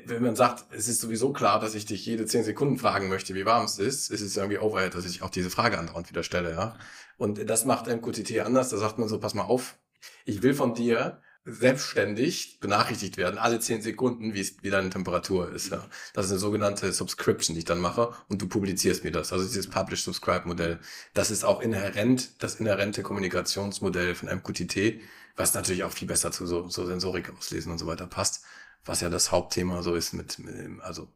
wenn 0.06 0.23
man 0.23 0.36
sagt, 0.36 0.65
es 0.73 0.88
ist 0.88 1.01
sowieso 1.01 1.34
klar, 1.34 1.60
dass 1.60 1.75
ich 1.75 1.86
dich 1.86 2.06
jede 2.06 2.25
zehn 2.25 2.43
Sekunden 2.43 2.78
fragen 2.78 3.10
möchte, 3.10 3.36
wie 3.36 3.45
warm 3.45 3.65
es 3.65 3.80
ist, 3.80 4.10
ist 4.10 4.21
es 4.21 4.38
irgendwie 4.38 4.60
Overhead, 4.60 4.93
dass 4.93 5.06
ich 5.06 5.21
auch 5.21 5.30
diese 5.30 5.49
Frage 5.49 5.78
andauernd 5.78 6.10
wieder 6.10 6.23
stelle, 6.23 6.51
ja. 6.51 6.78
Und 7.17 7.49
das 7.49 7.65
macht 7.65 7.88
MQTT 7.88 8.39
anders, 8.41 8.69
da 8.69 8.78
sagt 8.78 8.99
man 8.99 9.08
so, 9.08 9.19
pass 9.19 9.34
mal 9.34 9.43
auf, 9.43 9.78
ich 10.25 10.43
will 10.43 10.54
von 10.54 10.73
dir 10.73 11.21
selbstständig 11.45 12.60
benachrichtigt 12.60 13.17
werden, 13.17 13.38
alle 13.38 13.60
zehn 13.60 13.81
Sekunden, 13.81 14.34
wie, 14.34 14.49
wie 14.62 14.69
deine 14.71 14.89
Temperatur 14.89 15.51
ist. 15.51 15.69
Ja. 15.71 15.86
Das 16.13 16.25
ist 16.25 16.31
eine 16.31 16.39
sogenannte 16.39 16.91
Subscription, 16.91 17.53
die 17.53 17.60
ich 17.60 17.65
dann 17.65 17.79
mache 17.79 18.13
und 18.29 18.41
du 18.41 18.47
publizierst 18.47 19.03
mir 19.03 19.12
das. 19.12 19.31
Also 19.31 19.45
dieses 19.45 19.69
Publish-Subscribe-Modell. 19.69 20.79
Das 21.13 21.29
ist 21.29 21.45
auch 21.45 21.62
inhärent, 21.62 22.41
das 22.41 22.55
inhärente 22.55 23.03
Kommunikationsmodell 23.03 24.15
von 24.15 24.29
MQTT, 24.29 25.01
was 25.36 25.53
natürlich 25.53 25.84
auch 25.84 25.91
viel 25.91 26.08
besser 26.08 26.31
zu 26.31 26.47
so, 26.47 26.67
so 26.67 26.86
Sensorik 26.86 27.31
auslesen 27.38 27.71
und 27.71 27.77
so 27.77 27.86
weiter 27.86 28.08
passt, 28.08 28.43
was 28.84 29.01
ja 29.01 29.10
das 29.10 29.31
Hauptthema 29.31 29.84
so 29.84 29.93
ist 29.93 30.13
mit, 30.13 30.39
mit 30.39 30.81
also 30.81 31.08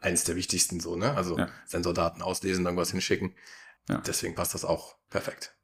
eines 0.00 0.22
der 0.22 0.36
wichtigsten 0.36 0.78
so, 0.78 0.94
ne? 0.94 1.16
Also 1.16 1.36
ja. 1.36 1.48
Sensordaten 1.66 2.22
auslesen, 2.22 2.64
irgendwas 2.64 2.92
hinschicken. 2.92 3.34
Ja. 3.88 3.98
Deswegen 4.06 4.36
passt 4.36 4.54
das 4.54 4.64
auch 4.64 4.94
perfekt. 5.10 5.56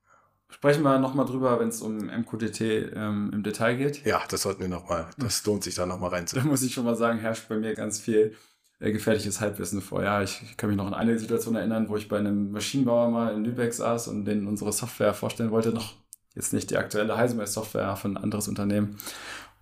Sprechen 0.50 0.82
wir 0.82 0.98
nochmal 0.98 1.26
drüber, 1.26 1.58
wenn 1.60 1.68
es 1.68 1.80
um 1.80 1.96
MQTT 1.96 2.60
ähm, 2.60 3.30
im 3.32 3.42
Detail 3.42 3.76
geht. 3.76 4.04
Ja, 4.04 4.22
das 4.28 4.42
sollten 4.42 4.60
wir 4.60 4.68
nochmal, 4.68 5.06
das 5.18 5.44
lohnt 5.46 5.64
sich 5.64 5.74
da 5.74 5.86
nochmal 5.86 6.10
rein 6.10 6.26
Da 6.32 6.42
muss 6.44 6.62
ich 6.62 6.74
schon 6.74 6.84
mal 6.84 6.96
sagen, 6.96 7.18
herrscht 7.18 7.48
bei 7.48 7.56
mir 7.56 7.74
ganz 7.74 8.00
viel 8.00 8.34
äh, 8.80 8.92
gefährliches 8.92 9.40
Halbwissen 9.40 9.80
vor. 9.80 10.02
Ja, 10.02 10.22
ich, 10.22 10.42
ich 10.42 10.56
kann 10.56 10.70
mich 10.70 10.76
noch 10.76 10.86
an 10.86 10.94
eine 10.94 11.18
Situation 11.18 11.54
erinnern, 11.54 11.88
wo 11.88 11.96
ich 11.96 12.08
bei 12.08 12.18
einem 12.18 12.50
Maschinenbauer 12.50 13.10
mal 13.10 13.34
in 13.34 13.44
Lübeck 13.44 13.72
saß 13.72 14.08
und 14.08 14.24
denen 14.24 14.46
unsere 14.46 14.72
Software 14.72 15.14
vorstellen 15.14 15.50
wollte. 15.50 15.70
Noch 15.70 15.94
jetzt 16.34 16.52
nicht 16.52 16.70
die 16.70 16.76
aktuelle 16.76 17.16
Heisenberg-Software 17.16 17.96
von 17.96 18.16
ein 18.16 18.22
anderes 18.22 18.48
Unternehmen. 18.48 18.96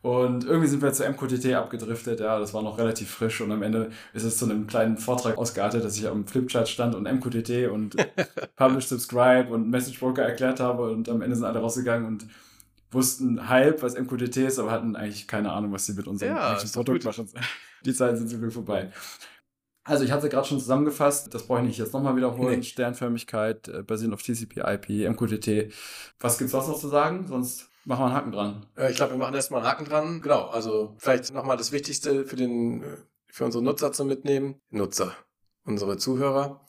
Und 0.01 0.45
irgendwie 0.45 0.69
sind 0.69 0.81
wir 0.81 0.93
zu 0.93 1.09
MQTT 1.09 1.55
abgedriftet, 1.55 2.21
ja, 2.21 2.39
das 2.39 2.55
war 2.55 2.63
noch 2.63 2.79
relativ 2.79 3.11
frisch 3.11 3.41
und 3.41 3.51
am 3.51 3.63
Ende 3.63 3.91
ist 4.15 4.23
es 4.23 4.37
zu 4.37 4.45
einem 4.45 4.69
kleinen 4.69 4.97
Vortrag 4.97 5.37
ausgeartet, 5.37 5.85
dass 5.85 5.97
ich 5.97 6.07
am 6.07 6.25
Flipchart 6.25 6.69
stand 6.69 6.95
und 6.95 7.03
MQTT 7.03 7.69
und 7.69 7.97
Publish 8.57 8.87
Subscribe 8.87 9.53
und 9.53 9.69
Message 9.71 9.99
Broker 9.99 10.23
erklärt 10.23 10.61
habe 10.61 10.93
und 10.93 11.09
am 11.09 11.21
Ende 11.21 11.35
sind 11.35 11.45
alle 11.45 11.59
rausgegangen 11.59 12.07
und 12.07 12.27
wussten 12.93 13.49
halb, 13.49 13.83
was 13.83 13.99
MQTT 13.99 14.37
ist, 14.37 14.61
aber 14.61 14.71
hatten 14.71 14.95
eigentlich 14.95 15.27
keine 15.27 15.53
Ahnung, 15.53 15.73
was 15.73 15.87
sie 15.87 15.95
mit 15.95 16.07
unserem 16.07 16.37
ja, 16.37 16.57
Produkt 16.73 17.05
machen. 17.05 17.29
Die 17.85 17.93
Zeiten 17.93 18.17
sind 18.17 18.31
zum 18.31 18.41
Glück 18.41 18.53
vorbei. 18.53 18.93
Also 19.85 20.05
ich 20.05 20.13
hatte 20.13 20.29
gerade 20.29 20.47
schon 20.47 20.61
zusammengefasst, 20.61 21.33
das 21.33 21.45
brauche 21.47 21.61
ich 21.61 21.67
nicht 21.67 21.79
jetzt 21.79 21.93
nochmal 21.93 22.15
wiederholen. 22.15 22.59
Nee. 22.59 22.63
Sternförmigkeit 22.63 23.69
äh, 23.69 23.83
basierend 23.83 24.15
auf 24.15 24.23
TCP, 24.23 24.59
IP, 24.59 25.11
MQTT. 25.11 25.73
Was 26.21 26.39
gibt's 26.39 26.53
sonst 26.53 26.69
noch 26.69 26.79
zu 26.79 26.89
sagen? 26.89 27.27
Sonst 27.27 27.68
machen 27.89 28.01
wir 28.01 28.07
einen 28.07 28.15
Haken 28.15 28.33
dran. 28.33 28.67
Äh, 28.77 28.91
ich 28.91 28.97
glaube, 28.97 29.13
wir 29.13 29.19
machen 29.19 29.35
erstmal 29.35 29.61
einen 29.61 29.71
Haken 29.71 29.85
dran. 29.87 30.21
Genau, 30.21 30.47
also 30.47 30.95
vielleicht 30.99 31.33
nochmal 31.33 31.57
das 31.57 31.73
Wichtigste 31.73 32.25
für 32.25 32.37
den 32.37 32.85
für 33.27 33.45
unsere 33.45 33.65
Nutzer 33.65 33.93
zu 33.93 34.05
mitnehmen. 34.05 34.61
Nutzer, 34.71 35.15
unsere 35.65 35.97
Zuhörer. 35.97 36.61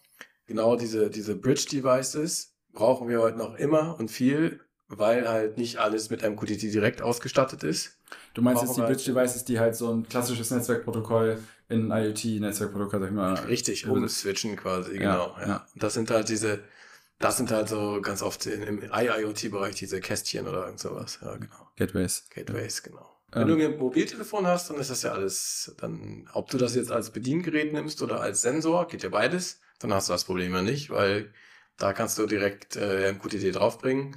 Genau 0.48 0.76
diese, 0.76 1.10
diese 1.10 1.36
Bridge-Devices 1.36 2.56
brauchen 2.74 3.08
wir 3.08 3.22
heute 3.22 3.38
noch 3.38 3.56
immer 3.56 4.00
und 4.00 4.10
viel, 4.10 4.62
weil 4.88 5.28
halt 5.28 5.58
nicht 5.58 5.78
alles 5.78 6.10
mit 6.10 6.22
MQTT 6.22 6.74
direkt 6.74 7.02
ausgestattet 7.02 7.64
ist. 7.64 7.98
Du 8.34 8.42
meinst 8.42 8.64
jetzt 8.64 8.78
die 8.78 8.82
Bridge-Devices, 8.82 9.46
die 9.46 9.60
halt 9.60 9.76
so 9.76 9.92
ein 9.92 10.08
klassisches 10.08 10.52
Netzwerkprotokoll 10.52 11.40
in 11.70 11.92
IoT-Netzwerkprotokoll, 11.92 13.00
sag 13.00 13.10
ich 13.10 13.16
mal. 13.16 13.34
Richtig, 13.34 13.88
umswitchen 13.88 14.56
quasi, 14.56 14.98
genau. 14.98 15.36
Ja, 15.40 15.48
ja. 15.48 15.68
Das 15.76 15.94
sind 15.94 16.10
halt 16.10 16.30
diese, 16.30 16.60
das 17.20 17.38
sind 17.38 17.52
halt 17.52 17.68
so 17.68 18.00
ganz 18.02 18.22
oft 18.22 18.46
im 18.46 18.82
IIoT-Bereich 18.82 19.76
diese 19.76 20.00
Kästchen 20.00 20.48
oder 20.48 20.66
irgend 20.66 20.80
sowas. 20.80 21.20
Ja, 21.22 21.36
genau. 21.36 21.70
Gateways. 21.76 22.26
Gateways, 22.34 22.82
genau. 22.82 23.06
Wenn 23.32 23.48
ähm, 23.48 23.60
du 23.60 23.66
ein 23.66 23.78
Mobiltelefon 23.78 24.48
hast, 24.48 24.70
dann 24.70 24.78
ist 24.78 24.90
das 24.90 25.04
ja 25.04 25.12
alles, 25.12 25.76
dann, 25.78 26.28
ob 26.34 26.50
du 26.50 26.58
das 26.58 26.76
jetzt 26.76 26.92
als 26.92 27.12
Bediengerät 27.12 27.74
nimmst 27.74 28.02
oder 28.02 28.22
als 28.22 28.42
Sensor, 28.42 28.88
geht 28.88 29.04
ja 29.04 29.10
beides, 29.10 29.60
dann 29.80 29.94
hast 29.94 30.10
du 30.10 30.14
das 30.14 30.24
Problem 30.24 30.54
ja 30.54 30.62
nicht, 30.62 30.90
weil 30.90 31.32
da 31.78 31.94
kannst 31.94 32.18
du 32.18 32.26
direkt 32.26 32.76
äh, 32.76 33.12
MQTT 33.12 33.56
draufbringen 33.56 34.16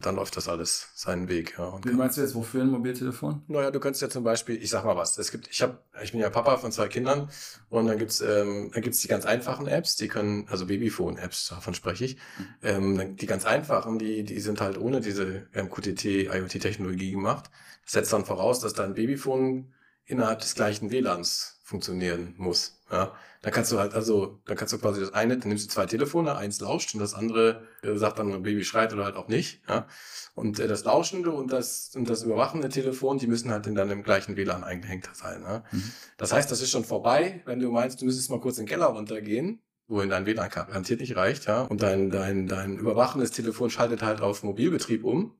dann 0.00 0.16
läuft 0.16 0.36
das 0.36 0.48
alles 0.48 0.88
seinen 0.94 1.28
Weg. 1.28 1.56
Ja, 1.58 1.78
Wie 1.84 1.92
meinst 1.92 2.16
du 2.16 2.22
jetzt, 2.22 2.34
wofür 2.34 2.62
ein 2.62 2.70
Mobiltelefon? 2.70 3.42
Naja, 3.48 3.70
du 3.70 3.80
könntest 3.80 4.02
ja 4.02 4.08
zum 4.08 4.24
Beispiel, 4.24 4.62
ich 4.62 4.70
sag 4.70 4.84
mal 4.84 4.96
was, 4.96 5.18
es 5.18 5.30
gibt, 5.30 5.48
ich 5.48 5.62
habe, 5.62 5.78
ich 6.02 6.12
bin 6.12 6.20
ja 6.20 6.30
Papa 6.30 6.56
von 6.56 6.72
zwei 6.72 6.88
Kindern 6.88 7.30
und 7.68 7.86
dann 7.86 7.98
gibt's, 7.98 8.20
ähm, 8.20 8.70
dann 8.72 8.82
gibt's 8.82 9.00
die 9.00 9.08
ganz 9.08 9.26
einfachen 9.26 9.66
Apps, 9.66 9.96
die 9.96 10.08
können, 10.08 10.46
also 10.48 10.66
Babyphone-Apps, 10.66 11.48
davon 11.48 11.74
spreche 11.74 12.04
ich. 12.04 12.16
Ähm, 12.62 13.16
die 13.16 13.26
ganz 13.26 13.44
einfachen, 13.44 13.98
die, 13.98 14.24
die 14.24 14.40
sind 14.40 14.60
halt 14.60 14.78
ohne 14.78 15.00
diese 15.00 15.46
MQTT, 15.52 16.04
IoT-Technologie 16.04 17.12
gemacht. 17.12 17.50
Das 17.84 17.92
setzt 17.92 18.12
dann 18.12 18.24
voraus, 18.24 18.60
dass 18.60 18.72
dein 18.72 18.94
Babyphone 18.94 19.72
innerhalb 20.06 20.40
des 20.40 20.54
gleichen 20.54 20.90
WLANs 20.90 21.59
funktionieren 21.70 22.34
muss. 22.36 22.82
Ja, 22.90 23.14
dann 23.42 23.52
kannst 23.52 23.70
du 23.72 23.78
halt, 23.78 23.94
also, 23.94 24.40
dann 24.44 24.56
kannst 24.56 24.74
du 24.74 24.78
quasi 24.78 25.00
das 25.00 25.14
eine, 25.14 25.38
dann 25.38 25.48
nimmst 25.48 25.66
du 25.66 25.70
zwei 25.70 25.86
Telefone, 25.86 26.36
eins 26.36 26.60
lauscht 26.60 26.92
und 26.94 27.00
das 27.00 27.14
andere 27.14 27.62
äh, 27.82 27.94
sagt 27.94 28.18
dann, 28.18 28.32
ein 28.32 28.42
Baby 28.42 28.64
schreit 28.64 28.92
oder 28.92 29.04
halt 29.04 29.16
auch 29.16 29.28
nicht. 29.28 29.62
Ja, 29.68 29.86
und 30.34 30.58
äh, 30.58 30.66
das 30.66 30.84
lauschende 30.84 31.30
und 31.30 31.52
das 31.52 31.92
und 31.94 32.10
das 32.10 32.24
überwachende 32.24 32.68
Telefon, 32.68 33.18
die 33.18 33.28
müssen 33.28 33.50
halt 33.50 33.66
in 33.66 33.76
deinem 33.76 34.02
gleichen 34.02 34.36
WLAN 34.36 34.64
eingehängt 34.64 35.08
sein. 35.14 35.42
Ja? 35.42 35.64
Mhm. 35.70 35.92
Das 36.18 36.32
heißt, 36.32 36.50
das 36.50 36.60
ist 36.60 36.70
schon 36.70 36.84
vorbei, 36.84 37.42
wenn 37.46 37.60
du 37.60 37.70
meinst, 37.70 38.00
du 38.00 38.04
müsstest 38.04 38.30
mal 38.30 38.40
kurz 38.40 38.58
in 38.58 38.64
den 38.66 38.70
Keller 38.70 38.86
runtergehen 38.86 39.62
wohin 39.86 40.08
dein 40.08 40.24
WLAN 40.24 40.48
garantiert 40.50 41.00
nicht 41.00 41.16
reicht, 41.16 41.46
ja, 41.46 41.62
und 41.62 41.82
dein, 41.82 42.10
dein, 42.10 42.46
dein 42.46 42.78
überwachendes 42.78 43.32
Telefon 43.32 43.70
schaltet 43.70 44.02
halt 44.02 44.20
auf 44.20 44.44
Mobilbetrieb 44.44 45.02
um, 45.02 45.34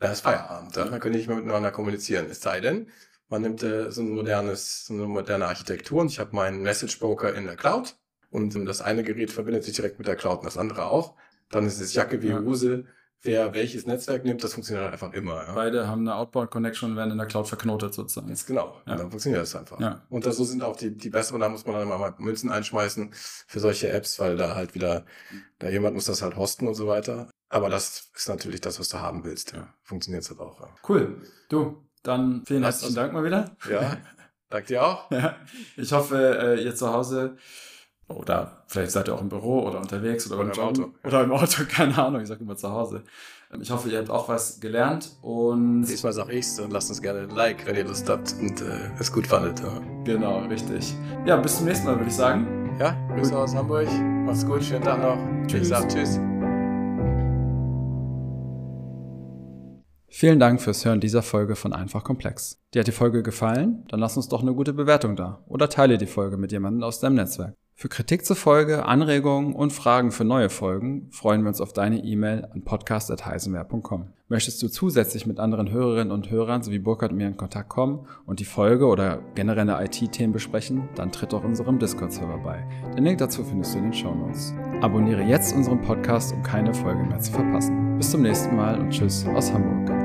dann 0.00 0.10
ist 0.10 0.22
Feierabend, 0.22 0.74
ja? 0.74 0.86
dann 0.86 0.98
können 0.98 1.12
die 1.12 1.18
nicht 1.18 1.28
mehr 1.28 1.36
miteinander 1.36 1.70
kommunizieren. 1.70 2.26
Es 2.28 2.40
sei 2.40 2.60
denn, 2.60 2.88
man 3.32 3.40
nimmt 3.40 3.62
äh, 3.62 3.90
so 3.90 4.02
ein 4.02 4.10
modernes, 4.10 4.84
so 4.84 4.92
eine 4.92 5.06
moderne 5.06 5.46
Architektur 5.46 6.02
und 6.02 6.08
ich 6.08 6.20
habe 6.20 6.36
meinen 6.36 6.62
Message 6.62 6.98
Broker 7.00 7.34
in 7.34 7.46
der 7.46 7.56
Cloud 7.56 7.96
und 8.30 8.54
das 8.66 8.82
eine 8.82 9.02
Gerät 9.02 9.30
verbindet 9.30 9.64
sich 9.64 9.74
direkt 9.74 9.98
mit 9.98 10.06
der 10.06 10.16
Cloud 10.16 10.40
und 10.40 10.44
das 10.44 10.58
andere 10.58 10.84
auch. 10.86 11.14
Dann 11.48 11.66
ist 11.66 11.80
es 11.80 11.94
Jacke 11.94 12.22
wie. 12.22 12.32
Hose. 12.34 12.84
Wer 13.24 13.54
welches 13.54 13.86
Netzwerk 13.86 14.24
nimmt, 14.24 14.42
das 14.42 14.52
funktioniert 14.52 14.82
halt 14.82 14.94
einfach 14.94 15.12
immer. 15.12 15.46
Ja. 15.46 15.54
Beide 15.54 15.86
haben 15.86 16.00
eine 16.00 16.16
Outbound-Connection 16.16 16.90
und 16.90 16.96
werden 16.96 17.12
in 17.12 17.18
der 17.18 17.28
Cloud 17.28 17.46
verknotet 17.46 17.94
sozusagen. 17.94 18.28
Jetzt 18.28 18.48
genau. 18.48 18.82
Ja. 18.84 18.96
Dann 18.96 19.10
funktioniert 19.10 19.42
das 19.42 19.54
einfach. 19.54 19.78
Ja. 19.78 20.02
Und 20.10 20.26
das, 20.26 20.36
so 20.36 20.44
sind 20.44 20.64
auch 20.64 20.76
die, 20.76 20.90
die 20.90 21.08
besseren, 21.08 21.40
da 21.40 21.48
muss 21.48 21.64
man 21.64 21.76
dann 21.76 21.86
mal 21.86 22.14
Münzen 22.18 22.50
einschmeißen 22.50 23.10
für 23.12 23.60
solche 23.60 23.90
Apps, 23.90 24.18
weil 24.18 24.36
da 24.36 24.56
halt 24.56 24.74
wieder, 24.74 25.06
da 25.60 25.68
jemand 25.68 25.94
muss 25.94 26.06
das 26.06 26.20
halt 26.20 26.36
hosten 26.36 26.66
und 26.66 26.74
so 26.74 26.88
weiter. 26.88 27.30
Aber 27.48 27.70
das 27.70 28.10
ist 28.12 28.28
natürlich 28.28 28.60
das, 28.60 28.80
was 28.80 28.88
du 28.88 28.98
haben 28.98 29.22
willst. 29.22 29.52
Ja. 29.52 29.72
Funktioniert 29.84 30.28
halt 30.28 30.40
auch. 30.40 30.60
Ja. 30.60 30.74
Cool. 30.88 31.22
Du, 31.48 31.86
dann 32.02 32.42
vielen 32.46 32.64
Hast 32.64 32.82
herzlichen 32.82 32.96
Dank 32.96 33.12
mal 33.12 33.24
wieder. 33.24 33.50
Ja, 33.70 33.96
danke 34.50 34.68
dir 34.68 34.84
auch. 34.84 35.10
ja, 35.10 35.36
ich 35.76 35.92
hoffe, 35.92 36.56
äh, 36.58 36.62
ihr 36.62 36.74
zu 36.74 36.92
Hause 36.92 37.36
oder 38.08 38.64
vielleicht 38.66 38.92
seid 38.92 39.08
ihr 39.08 39.14
auch 39.14 39.20
im 39.20 39.28
Büro 39.28 39.66
oder 39.66 39.78
unterwegs 39.80 40.30
oder, 40.30 40.40
oder 40.40 40.52
im 40.52 40.60
Auto. 40.60 40.90
Oder 41.04 41.24
im 41.24 41.32
Auto, 41.32 41.62
keine 41.68 41.96
Ahnung, 41.96 42.20
ich 42.22 42.28
sage 42.28 42.42
immer 42.42 42.56
zu 42.56 42.70
Hause. 42.70 43.02
Ich 43.60 43.70
hoffe, 43.70 43.90
ihr 43.90 43.98
habt 43.98 44.08
auch 44.08 44.28
was 44.28 44.60
gelernt 44.60 45.10
und. 45.20 45.82
Diesmal 45.82 46.14
sag 46.14 46.30
ich's 46.30 46.58
und 46.58 46.70
lasst 46.72 46.88
uns 46.88 47.02
gerne 47.02 47.20
ein 47.20 47.30
Like, 47.30 47.66
wenn 47.66 47.76
ihr 47.76 47.84
Lust 47.84 48.08
habt 48.08 48.34
und 48.40 48.62
äh, 48.62 48.90
es 48.98 49.12
gut 49.12 49.26
fandet. 49.26 49.60
Ja. 49.60 49.80
Genau, 50.04 50.38
richtig. 50.46 50.94
Ja, 51.26 51.36
bis 51.36 51.58
zum 51.58 51.66
nächsten 51.66 51.86
Mal, 51.86 51.96
würde 51.96 52.08
ich 52.08 52.16
sagen. 52.16 52.74
Ja, 52.80 52.96
Grüße 53.14 53.36
aus 53.36 53.54
Hamburg. 53.54 53.88
Macht's 54.24 54.46
gut, 54.46 54.64
schönen 54.64 54.84
Tag 54.84 55.02
noch. 55.02 55.18
Tschüss. 55.46 55.68
Sag, 55.68 55.88
tschüss. 55.90 56.18
Vielen 60.14 60.38
Dank 60.38 60.60
fürs 60.60 60.84
Hören 60.84 61.00
dieser 61.00 61.22
Folge 61.22 61.56
von 61.56 61.72
Einfach 61.72 62.04
Komplex. 62.04 62.60
Dir 62.74 62.80
hat 62.80 62.86
die 62.86 62.92
Folge 62.92 63.22
gefallen? 63.22 63.86
Dann 63.88 63.98
lass 63.98 64.18
uns 64.18 64.28
doch 64.28 64.42
eine 64.42 64.52
gute 64.52 64.74
Bewertung 64.74 65.16
da 65.16 65.42
oder 65.48 65.70
teile 65.70 65.96
die 65.96 66.06
Folge 66.06 66.36
mit 66.36 66.52
jemandem 66.52 66.82
aus 66.82 67.00
deinem 67.00 67.14
Netzwerk. 67.14 67.54
Für 67.74 67.88
Kritik 67.88 68.24
zur 68.26 68.36
Folge, 68.36 68.84
Anregungen 68.84 69.54
und 69.54 69.72
Fragen 69.72 70.12
für 70.12 70.24
neue 70.24 70.50
Folgen 70.50 71.08
freuen 71.10 71.40
wir 71.42 71.48
uns 71.48 71.62
auf 71.62 71.72
deine 71.72 72.04
E-Mail 72.04 72.46
an 72.52 72.62
podcast.heisenwehr.com. 72.62 74.08
Möchtest 74.28 74.62
du 74.62 74.68
zusätzlich 74.68 75.26
mit 75.26 75.40
anderen 75.40 75.70
Hörerinnen 75.70 76.12
und 76.12 76.30
Hörern 76.30 76.62
sowie 76.62 76.78
Burkhard 76.78 77.12
und 77.12 77.16
mir 77.16 77.26
in 77.26 77.38
Kontakt 77.38 77.70
kommen 77.70 78.06
und 78.26 78.38
die 78.38 78.44
Folge 78.44 78.86
oder 78.86 79.18
generelle 79.34 79.82
IT-Themen 79.82 80.34
besprechen, 80.34 80.90
dann 80.94 81.10
tritt 81.10 81.32
doch 81.32 81.42
unserem 81.42 81.78
Discord-Server 81.78 82.38
bei. 82.38 82.64
Den 82.94 83.04
Link 83.04 83.18
dazu 83.18 83.42
findest 83.42 83.74
du 83.74 83.78
in 83.78 83.84
den 83.84 83.94
Show 83.94 84.14
Notes. 84.14 84.52
Abonniere 84.82 85.22
jetzt 85.22 85.56
unseren 85.56 85.80
Podcast, 85.80 86.34
um 86.34 86.42
keine 86.42 86.74
Folge 86.74 87.02
mehr 87.02 87.18
zu 87.18 87.32
verpassen. 87.32 87.96
Bis 87.96 88.10
zum 88.10 88.22
nächsten 88.22 88.54
Mal 88.54 88.78
und 88.78 88.90
tschüss 88.90 89.26
aus 89.34 89.52
Hamburg. 89.52 90.01